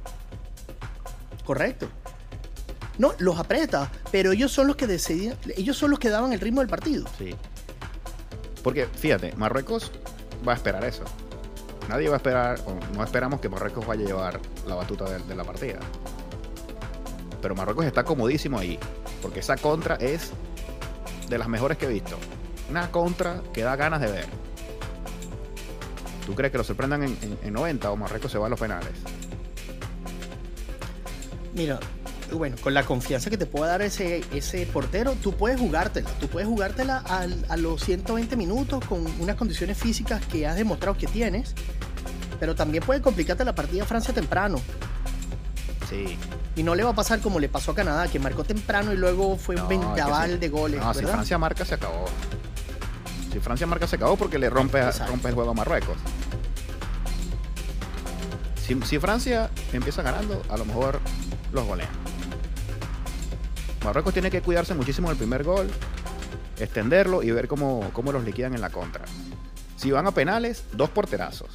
Correcto. 1.45 1.87
No, 2.97 3.13
los 3.19 3.39
aprieta, 3.39 3.93
pero 4.11 4.33
ellos 4.33 4.51
son 4.53 4.69
los 4.69 4.77
que 4.77 4.87
decidían, 4.87 5.37
ellos 5.55 5.77
son 5.77 5.91
los 5.91 5.99
que 5.99 6.09
daban 6.09 6.33
el 6.33 6.41
ritmo 6.41 6.63
del 6.63 6.71
partido. 6.71 7.05
Sí. 7.19 7.35
Porque, 8.65 8.87
fíjate, 8.87 9.35
Marruecos 9.37 9.93
va 10.49 10.53
a 10.53 10.57
esperar 10.57 10.83
eso. 10.87 11.05
Nadie 11.91 12.09
va 12.09 12.15
a 12.15 12.17
esperar, 12.17 12.59
o 12.65 12.75
no 12.97 13.05
esperamos 13.05 13.39
que 13.43 13.51
Marruecos 13.51 13.87
vaya 13.87 14.03
a 14.05 14.07
llevar 14.07 14.41
la 14.67 14.77
batuta 14.77 15.05
de, 15.05 15.19
de 15.19 15.35
la 15.35 15.45
partida. 15.45 15.79
Pero 17.43 17.55
Marruecos 17.55 17.85
está 17.85 18.03
comodísimo 18.03 18.59
ahí. 18.59 18.79
Porque 19.21 19.41
esa 19.41 19.59
contra 19.59 19.97
es 19.97 20.31
de 21.29 21.37
las 21.37 21.49
mejores 21.49 21.77
que 21.77 21.85
he 21.85 21.89
visto. 21.91 22.17
Una 22.71 22.91
contra 22.91 23.43
que 23.53 23.63
da 23.63 23.77
ganas 23.77 24.01
de 24.01 24.07
ver. 24.11 24.27
¿Tú 26.27 26.35
crees 26.35 26.53
que 26.53 26.59
lo 26.59 26.65
sorprendan 26.65 27.03
en, 27.03 27.19
en- 27.23 27.39
en 27.43 27.53
90 27.53 27.91
o 27.91 27.97
Marruecos 27.97 28.31
se 28.31 28.39
va 28.39 28.47
a 28.47 28.51
los 28.51 28.61
penales? 28.61 28.93
Mira, 31.55 31.81
bueno, 32.33 32.57
con 32.63 32.73
la 32.75 32.85
confianza 32.85 33.29
que 33.29 33.37
te 33.37 33.47
puede 33.47 33.71
dar 33.73 33.83
ese, 33.83 34.23
ese 34.33 34.65
portero, 34.67 35.15
tú 35.21 35.33
puedes 35.33 35.59
jugártela. 35.59 36.09
Tú 36.21 36.29
puedes 36.29 36.49
jugártela 36.49 36.99
al- 36.99 37.45
a 37.49 37.57
los 37.57 37.83
120 37.83 38.37
minutos 38.37 38.85
con 38.85 39.05
unas 39.21 39.35
condiciones 39.37 39.77
físicas 39.77 40.25
que 40.27 40.47
has 40.47 40.55
demostrado 40.57 40.97
que 40.97 41.09
tienes. 41.09 41.55
Pero 42.39 42.55
también 42.55 42.85
puede 42.85 43.03
complicarte 43.03 43.45
la 43.45 43.55
partida 43.55 43.83
a 43.83 43.87
Francia 43.87 44.15
temprano. 44.15 44.61
Sí. 45.89 46.17
Y 46.55 46.63
no 46.63 46.75
le 46.77 46.85
va 46.85 46.91
a 46.91 46.95
pasar 46.95 47.19
como 47.21 47.41
le 47.41 47.49
pasó 47.49 47.73
a 47.73 47.75
Canadá, 47.75 48.07
que 48.07 48.19
marcó 48.21 48.45
temprano 48.45 48.93
y 48.93 48.97
luego 48.97 49.37
fue 49.37 49.57
un 49.57 49.63
No, 49.63 49.69
vendaval 49.69 50.33
sí. 50.33 50.37
de 50.39 50.49
goles. 50.49 50.81
No, 50.81 50.93
si 50.95 51.01
¿verdad? 51.01 51.15
Francia 51.15 51.37
marca 51.39 51.65
se 51.65 51.75
acabó. 51.75 52.05
Si 53.33 53.39
Francia 53.41 53.67
marca 53.67 53.87
se 53.87 53.97
acabó 53.97 54.17
porque 54.17 54.39
le 54.39 54.51
rompe, 54.51 54.83
rompe 55.07 55.29
el 55.29 55.35
juego 55.35 55.51
a 55.51 55.55
Marruecos. 55.55 55.97
Si, 58.61 58.81
si 58.83 58.99
Francia 58.99 59.51
empieza 59.73 60.03
ganando, 60.03 60.43
a 60.49 60.57
lo 60.57 60.65
mejor 60.65 61.01
los 61.53 61.67
golean. 61.67 61.89
Marruecos 63.85 64.13
tiene 64.13 64.31
que 64.31 64.43
cuidarse 64.43 64.75
muchísimo 64.75 65.09
del 65.09 65.17
primer 65.17 65.43
gol, 65.45 65.69
extenderlo 66.59 67.23
y 67.23 67.31
ver 67.31 67.49
cómo, 67.49 67.91
cómo 67.93 68.13
los 68.13 68.25
liquidan 68.25 68.55
en 68.55 68.61
la 68.61 68.71
contra. 68.71 69.05
Si 69.77 69.91
van 69.91 70.07
a 70.07 70.13
penales, 70.13 70.65
dos 70.73 70.91
porterazos. 70.91 71.49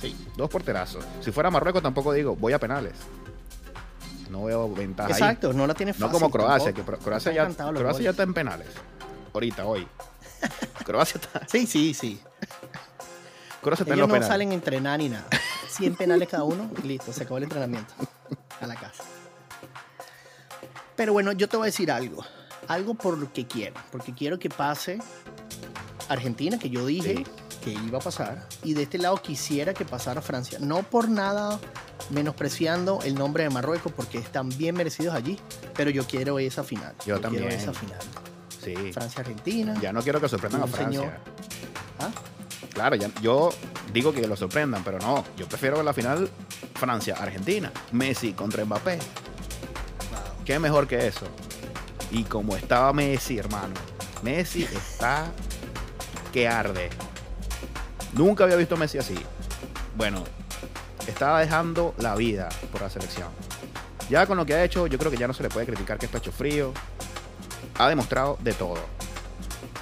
Sí. 0.00 0.16
Dos 0.36 0.50
porterazos. 0.50 1.04
Si 1.20 1.30
fuera 1.30 1.50
Marruecos 1.50 1.82
tampoco 1.82 2.12
digo, 2.12 2.34
voy 2.34 2.52
a 2.52 2.58
penales. 2.58 2.94
No 4.30 4.44
veo 4.44 4.72
ventaja 4.74 5.08
ahí. 5.08 5.12
Exacto, 5.12 5.52
no 5.52 5.66
la 5.66 5.74
tiene 5.74 5.92
fácil. 5.92 6.06
No 6.06 6.12
como 6.12 6.30
Croacia, 6.30 6.72
que 6.72 6.82
tampoco. 6.82 7.04
Croacia, 7.04 7.32
ya, 7.32 7.48
Croacia 7.48 8.02
ya 8.02 8.10
está 8.10 8.24
en 8.24 8.34
penales. 8.34 8.68
Ahorita, 9.32 9.64
hoy. 9.64 9.86
Croacia 10.84 11.20
está, 11.20 11.46
Sí, 11.48 11.66
sí, 11.66 11.94
sí. 11.94 12.20
Croacia 13.62 13.82
está 13.84 13.94
en 13.94 14.00
Ellos 14.00 14.08
los 14.10 14.20
no 14.20 14.26
salen 14.26 14.50
a 14.50 14.54
entrenar 14.54 14.98
ni 14.98 15.08
nada. 15.08 15.26
100 15.68 15.96
penales 15.96 16.28
cada 16.28 16.44
uno 16.44 16.70
y 16.82 16.86
listo, 16.88 17.12
se 17.12 17.22
acabó 17.22 17.38
el 17.38 17.44
entrenamiento. 17.44 17.92
A 18.60 18.66
la 18.66 18.74
casa. 18.76 19.02
Pero 20.96 21.12
bueno, 21.12 21.32
yo 21.32 21.48
te 21.48 21.56
voy 21.56 21.64
a 21.64 21.66
decir 21.66 21.90
algo. 21.90 22.24
Algo 22.68 22.94
por 22.94 23.18
lo 23.18 23.32
que 23.32 23.46
quiero. 23.46 23.74
Porque 23.90 24.14
quiero 24.14 24.38
que 24.38 24.48
pase 24.48 24.98
Argentina, 26.08 26.58
que 26.58 26.70
yo 26.70 26.86
dije 26.86 27.16
Sí. 27.16 27.24
que 27.62 27.70
iba 27.72 27.98
a 27.98 28.00
pasar. 28.00 28.46
Y 28.62 28.74
de 28.74 28.82
este 28.84 28.98
lado 28.98 29.16
quisiera 29.20 29.74
que 29.74 29.84
pasara 29.84 30.22
Francia. 30.22 30.58
No 30.60 30.82
por 30.82 31.08
nada 31.08 31.58
menospreciando 32.10 33.00
el 33.04 33.14
nombre 33.14 33.42
de 33.44 33.50
Marruecos, 33.50 33.92
porque 33.92 34.18
están 34.18 34.48
bien 34.50 34.76
merecidos 34.76 35.14
allí. 35.14 35.38
Pero 35.74 35.90
yo 35.90 36.06
quiero 36.06 36.38
esa 36.38 36.62
final. 36.62 36.94
Yo 37.06 37.20
también. 37.20 37.48
Quiero 37.48 37.60
esa 37.62 37.72
final. 37.72 37.98
Sí. 38.64 38.92
Francia-Argentina. 38.92 39.74
Ya 39.80 39.92
no 39.92 40.02
quiero 40.02 40.20
que 40.20 40.28
sorprendan 40.28 40.62
a 40.62 40.66
Francia. 40.66 41.00
señor. 41.00 41.14
¿Ah? 42.00 42.10
Claro, 42.72 42.96
ya, 42.96 43.08
yo 43.20 43.50
digo 43.92 44.12
que 44.12 44.26
lo 44.26 44.36
sorprendan, 44.36 44.82
pero 44.82 44.98
no. 44.98 45.24
Yo 45.36 45.46
prefiero 45.46 45.82
la 45.82 45.92
final 45.92 46.28
Francia-Argentina. 46.74 47.70
Messi 47.92 48.32
contra 48.32 48.64
Mbappé. 48.64 48.98
¿Qué 50.44 50.58
mejor 50.58 50.86
que 50.86 51.06
eso? 51.06 51.26
Y 52.10 52.24
como 52.24 52.56
estaba 52.56 52.92
Messi, 52.92 53.38
hermano. 53.38 53.74
Messi 54.22 54.64
está 54.64 55.26
que 56.32 56.48
arde. 56.48 56.90
Nunca 58.14 58.44
había 58.44 58.56
visto 58.56 58.74
a 58.74 58.78
Messi 58.78 58.98
así. 58.98 59.18
Bueno, 59.96 60.24
estaba 61.06 61.40
dejando 61.40 61.94
la 61.98 62.14
vida 62.16 62.48
por 62.72 62.82
la 62.82 62.90
selección. 62.90 63.28
Ya 64.10 64.26
con 64.26 64.36
lo 64.36 64.44
que 64.44 64.54
ha 64.54 64.64
hecho, 64.64 64.86
yo 64.86 64.98
creo 64.98 65.10
que 65.10 65.16
ya 65.16 65.26
no 65.26 65.32
se 65.32 65.42
le 65.42 65.48
puede 65.48 65.66
criticar 65.66 65.98
que 65.98 66.06
está 66.06 66.18
hecho 66.18 66.32
frío. 66.32 66.72
Ha 67.78 67.88
demostrado 67.88 68.38
de 68.40 68.52
todo. 68.52 68.78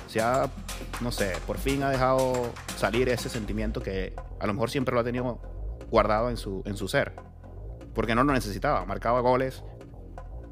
Se 0.09 0.21
ha, 0.21 0.49
no 1.01 1.13
sé, 1.13 1.33
por 1.47 1.59
fin 1.59 1.83
ha 1.83 1.91
dejado 1.91 2.51
salir 2.77 3.09
ese 3.09 3.29
sentimiento 3.29 3.83
que 3.83 4.15
a 4.41 4.47
lo 4.47 4.55
mejor 4.55 4.71
siempre 4.71 4.95
lo 4.95 5.01
ha 5.01 5.05
tenido 5.05 5.41
guardado 5.91 6.31
en 6.31 6.37
su, 6.37 6.63
en 6.65 6.77
su 6.77 6.89
ser. 6.89 7.13
Porque 7.95 8.15
no 8.15 8.25
lo 8.25 8.33
necesitaba. 8.33 8.85
Marcaba 8.87 9.21
goles 9.21 9.63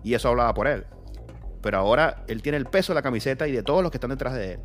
y 0.02 0.14
eso 0.14 0.28
hablaba 0.28 0.54
por 0.54 0.66
él. 0.66 0.86
Pero 1.62 1.78
ahora 1.78 2.24
él 2.28 2.42
tiene 2.42 2.58
el 2.58 2.66
peso 2.66 2.92
de 2.92 2.96
la 2.96 3.02
camiseta 3.02 3.46
y 3.48 3.52
de 3.52 3.62
todos 3.62 3.82
los 3.82 3.90
que 3.90 3.96
están 3.96 4.10
detrás 4.10 4.34
de 4.34 4.54
él. 4.54 4.60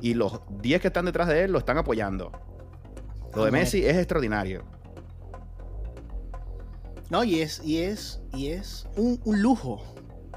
Y 0.00 0.14
los 0.14 0.40
10 0.60 0.80
que 0.80 0.88
están 0.88 1.06
detrás 1.06 1.28
de 1.28 1.44
él 1.44 1.52
lo 1.52 1.58
están 1.58 1.78
apoyando. 1.78 2.32
Lo 3.34 3.44
de. 3.44 3.50
Messi 3.50 3.84
es 3.84 3.96
extraordinario. 3.96 4.64
No, 7.10 7.24
y 7.24 7.40
es, 7.40 7.62
y 7.64 7.82
es, 7.82 8.20
y 8.34 8.48
es 8.48 8.86
un, 8.96 9.20
un 9.24 9.40
lujo. 9.40 9.82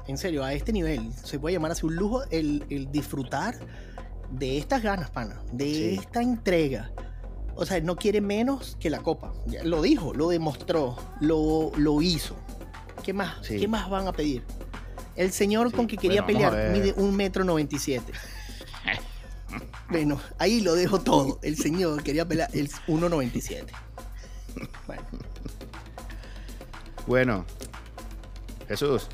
En 0.08 0.18
serio, 0.18 0.44
a 0.44 0.52
este 0.52 0.72
nivel. 0.72 1.12
Se 1.24 1.38
puede 1.38 1.54
llamar 1.54 1.70
así 1.72 1.86
un 1.86 1.94
lujo 1.96 2.22
el, 2.30 2.64
el 2.70 2.90
disfrutar 2.90 3.54
de 4.30 4.58
estas 4.58 4.82
ganas, 4.82 5.10
pana. 5.10 5.40
De 5.52 5.64
Sí. 5.72 5.98
esta 6.00 6.20
entrega. 6.22 6.90
O 7.54 7.66
sea, 7.66 7.80
no 7.80 7.96
quiere 7.96 8.20
menos 8.20 8.76
que 8.80 8.88
la 8.90 9.00
copa. 9.00 9.32
Lo 9.64 9.82
dijo, 9.82 10.14
lo 10.14 10.28
demostró, 10.28 10.96
lo, 11.20 11.70
lo 11.76 12.00
hizo. 12.02 12.34
¿Qué 13.02 13.12
más? 13.12 13.34
Sí. 13.46 13.58
¿Qué 13.60 13.68
más 13.68 13.88
van 13.90 14.06
a 14.08 14.12
pedir? 14.12 14.42
El 15.16 15.32
señor 15.32 15.68
Sí, 15.70 15.76
con 15.76 15.86
que 15.86 15.98
quería 15.98 16.22
bueno, 16.22 16.50
pelear 16.50 16.70
mide 16.72 16.94
un 16.96 17.14
metro 17.14 17.44
noventa 17.44 17.76
y 17.76 17.78
siete. 17.78 18.12
Bueno, 19.90 20.18
ahí 20.38 20.62
lo 20.62 20.74
dejo 20.74 21.00
todo. 21.00 21.38
El 21.42 21.58
señor 21.58 22.02
quería 22.02 22.26
pelear 22.26 22.48
el 22.54 22.70
1.97. 22.86 23.66
Bueno, 24.86 25.02
Bueno, 27.06 27.44
Jesús, 28.68 29.08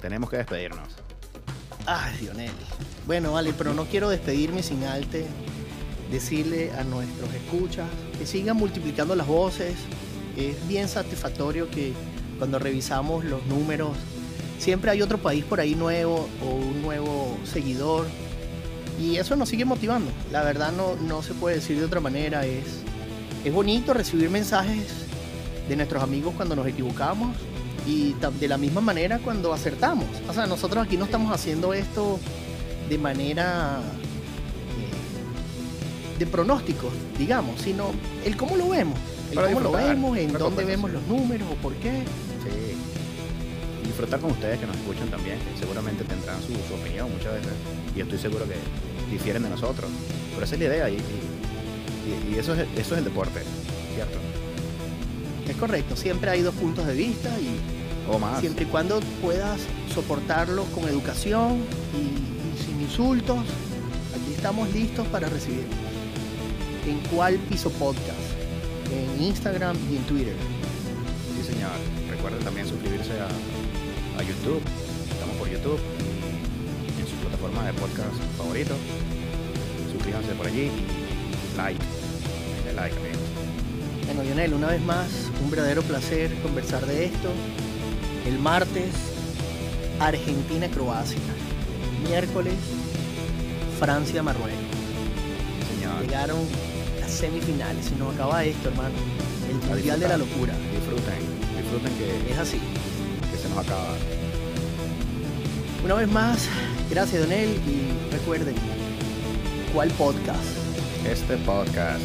tenemos 0.00 0.30
que 0.30 0.36
despedirnos. 0.38 0.88
Ay, 1.86 2.16
Dionel. 2.20 2.50
Bueno, 3.06 3.32
vale, 3.32 3.52
pero 3.56 3.72
no 3.74 3.84
quiero 3.84 4.08
despedirme 4.08 4.62
sin 4.62 4.84
antes 4.84 5.26
decirle 6.10 6.72
a 6.72 6.84
nuestros 6.84 7.32
escuchas 7.34 7.86
que 8.18 8.26
sigan 8.26 8.56
multiplicando 8.56 9.14
las 9.14 9.26
voces. 9.26 9.74
Es 10.36 10.66
bien 10.68 10.88
satisfactorio 10.88 11.70
que 11.70 11.92
cuando 12.38 12.58
revisamos 12.58 13.24
los 13.24 13.44
números, 13.46 13.96
siempre 14.58 14.90
hay 14.90 15.02
otro 15.02 15.18
país 15.18 15.44
por 15.44 15.60
ahí 15.60 15.74
nuevo 15.74 16.28
o 16.44 16.50
un 16.50 16.82
nuevo 16.82 17.38
seguidor. 17.44 18.06
Y 19.00 19.16
eso 19.16 19.36
nos 19.36 19.48
sigue 19.48 19.64
motivando. 19.64 20.10
La 20.32 20.42
verdad 20.42 20.72
no, 20.72 20.96
no 20.96 21.22
se 21.22 21.34
puede 21.34 21.56
decir 21.56 21.78
de 21.78 21.84
otra 21.84 22.00
manera. 22.00 22.44
Es, 22.46 22.82
es 23.44 23.52
bonito 23.52 23.94
recibir 23.94 24.30
mensajes 24.30 24.88
de 25.68 25.76
nuestros 25.76 26.02
amigos 26.02 26.34
cuando 26.36 26.56
nos 26.56 26.66
equivocamos 26.66 27.36
y 27.86 28.14
de 28.40 28.48
la 28.48 28.58
misma 28.58 28.80
manera 28.80 29.18
cuando 29.20 29.52
acertamos. 29.52 30.06
O 30.28 30.32
sea, 30.32 30.46
nosotros 30.46 30.84
aquí 30.84 30.96
no 30.96 31.04
estamos 31.04 31.32
haciendo 31.32 31.72
esto 31.74 32.18
de 32.88 32.98
manera 32.98 33.80
eh, 34.78 36.18
de 36.18 36.26
pronósticos, 36.26 36.92
digamos, 37.18 37.60
sino 37.60 37.90
el 38.24 38.36
cómo 38.36 38.56
lo 38.56 38.68
vemos. 38.70 38.98
El 39.30 39.34
Para 39.36 39.48
cómo 39.48 39.60
lo 39.60 39.72
vemos, 39.72 40.16
en 40.18 40.32
dónde 40.32 40.64
vemos 40.64 40.90
los 40.90 41.02
números 41.06 41.48
o 41.50 41.54
por 41.56 41.74
qué. 41.74 41.90
Sí. 42.44 42.76
Y 43.82 43.86
disfrutar 43.86 44.20
con 44.20 44.30
ustedes 44.32 44.58
que 44.58 44.66
nos 44.66 44.76
escuchan 44.76 45.08
también, 45.08 45.38
que 45.38 45.58
seguramente 45.58 46.04
tendrán 46.04 46.40
su, 46.42 46.48
su 46.68 46.74
opinión 46.74 47.10
muchas 47.12 47.34
veces. 47.34 47.52
Y 47.96 48.00
estoy 48.00 48.18
seguro 48.18 48.44
que 48.46 48.54
difieren 49.12 49.42
de 49.44 49.50
nosotros. 49.50 49.90
Pero 50.34 50.44
esa 50.44 50.54
es 50.54 50.60
la 50.60 50.66
idea 50.66 50.90
y, 50.90 50.94
y- 50.94 52.30
y- 52.30 52.34
y 52.34 52.38
eso, 52.38 52.54
es, 52.54 52.60
eso 52.76 52.94
es 52.94 52.98
el 52.98 53.04
deporte, 53.04 53.40
¿cierto? 53.94 54.18
Es 55.48 55.56
correcto, 55.56 55.96
siempre 55.96 56.30
hay 56.30 56.42
dos 56.42 56.54
puntos 56.54 56.86
de 56.86 56.94
vista 56.94 57.30
y 57.40 58.10
O 58.10 58.18
más. 58.18 58.40
siempre 58.40 58.64
y 58.64 58.68
cuando 58.68 59.00
puedas 59.22 59.60
soportarlos 59.94 60.66
con 60.68 60.84
educación 60.88 61.58
y, 61.94 62.60
y 62.60 62.64
sin 62.64 62.80
insultos, 62.80 63.38
aquí 63.38 64.34
estamos 64.34 64.72
listos 64.72 65.06
para 65.08 65.28
recibir. 65.28 65.66
¿En 66.86 66.98
cuál 67.14 67.34
piso 67.48 67.70
podcast? 67.70 68.18
En 68.92 69.22
Instagram 69.24 69.76
y 69.90 69.96
en 69.96 70.02
Twitter. 70.04 70.34
Sí, 71.36 71.52
señor. 71.52 71.70
Recuerden 72.10 72.40
también 72.44 72.66
suscribirse 72.68 73.12
a, 73.20 74.20
a 74.20 74.22
YouTube. 74.22 74.60
Estamos 75.10 75.36
por 75.36 75.48
YouTube 75.50 75.78
y 76.96 77.00
en 77.00 77.06
su 77.06 77.14
plataforma 77.16 77.64
de 77.66 77.72
podcast 77.74 78.14
favorito. 78.38 78.74
Suscríbanse 79.92 80.32
por 80.34 80.46
allí 80.46 80.70
y 80.70 81.56
like. 81.56 81.80
Denle 82.64 82.72
like. 82.80 83.25
Bueno, 84.16 84.30
Lionel, 84.30 84.54
una 84.54 84.68
vez 84.68 84.80
más, 84.80 85.08
un 85.44 85.50
verdadero 85.50 85.82
placer 85.82 86.32
conversar 86.40 86.86
de 86.86 87.04
esto. 87.04 87.28
El 88.26 88.38
martes, 88.38 88.94
Argentina-Croacia. 90.00 91.18
Miércoles, 92.08 92.54
Francia-Marruecos. 93.78 94.56
Llegaron 96.00 96.38
las 97.00 97.10
semifinales 97.10 97.90
y 97.94 97.98
nos 97.98 98.14
acaba 98.14 98.42
esto, 98.42 98.70
hermano. 98.70 98.94
El 99.50 99.56
A 99.70 99.74
Mundial 99.74 100.00
de 100.00 100.08
la. 100.08 100.16
Locura. 100.16 100.54
Disfruten. 100.72 101.20
Disfruten 101.60 101.92
que, 101.98 102.32
Es 102.32 102.38
así. 102.38 102.58
que 103.30 103.36
se 103.36 103.48
nos 103.50 103.58
acaba. 103.58 103.94
Una 105.84 105.94
vez 105.94 106.08
más, 106.08 106.48
gracias, 106.90 107.22
Donel. 107.22 107.50
Y 107.50 108.12
recuerden, 108.12 108.54
¿cuál 109.74 109.90
podcast? 109.90 110.40
Este 111.04 111.36
podcast 111.38 112.00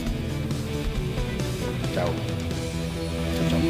chao. 1.96 2.10
Chao, 3.36 3.50
chao. 3.50 3.62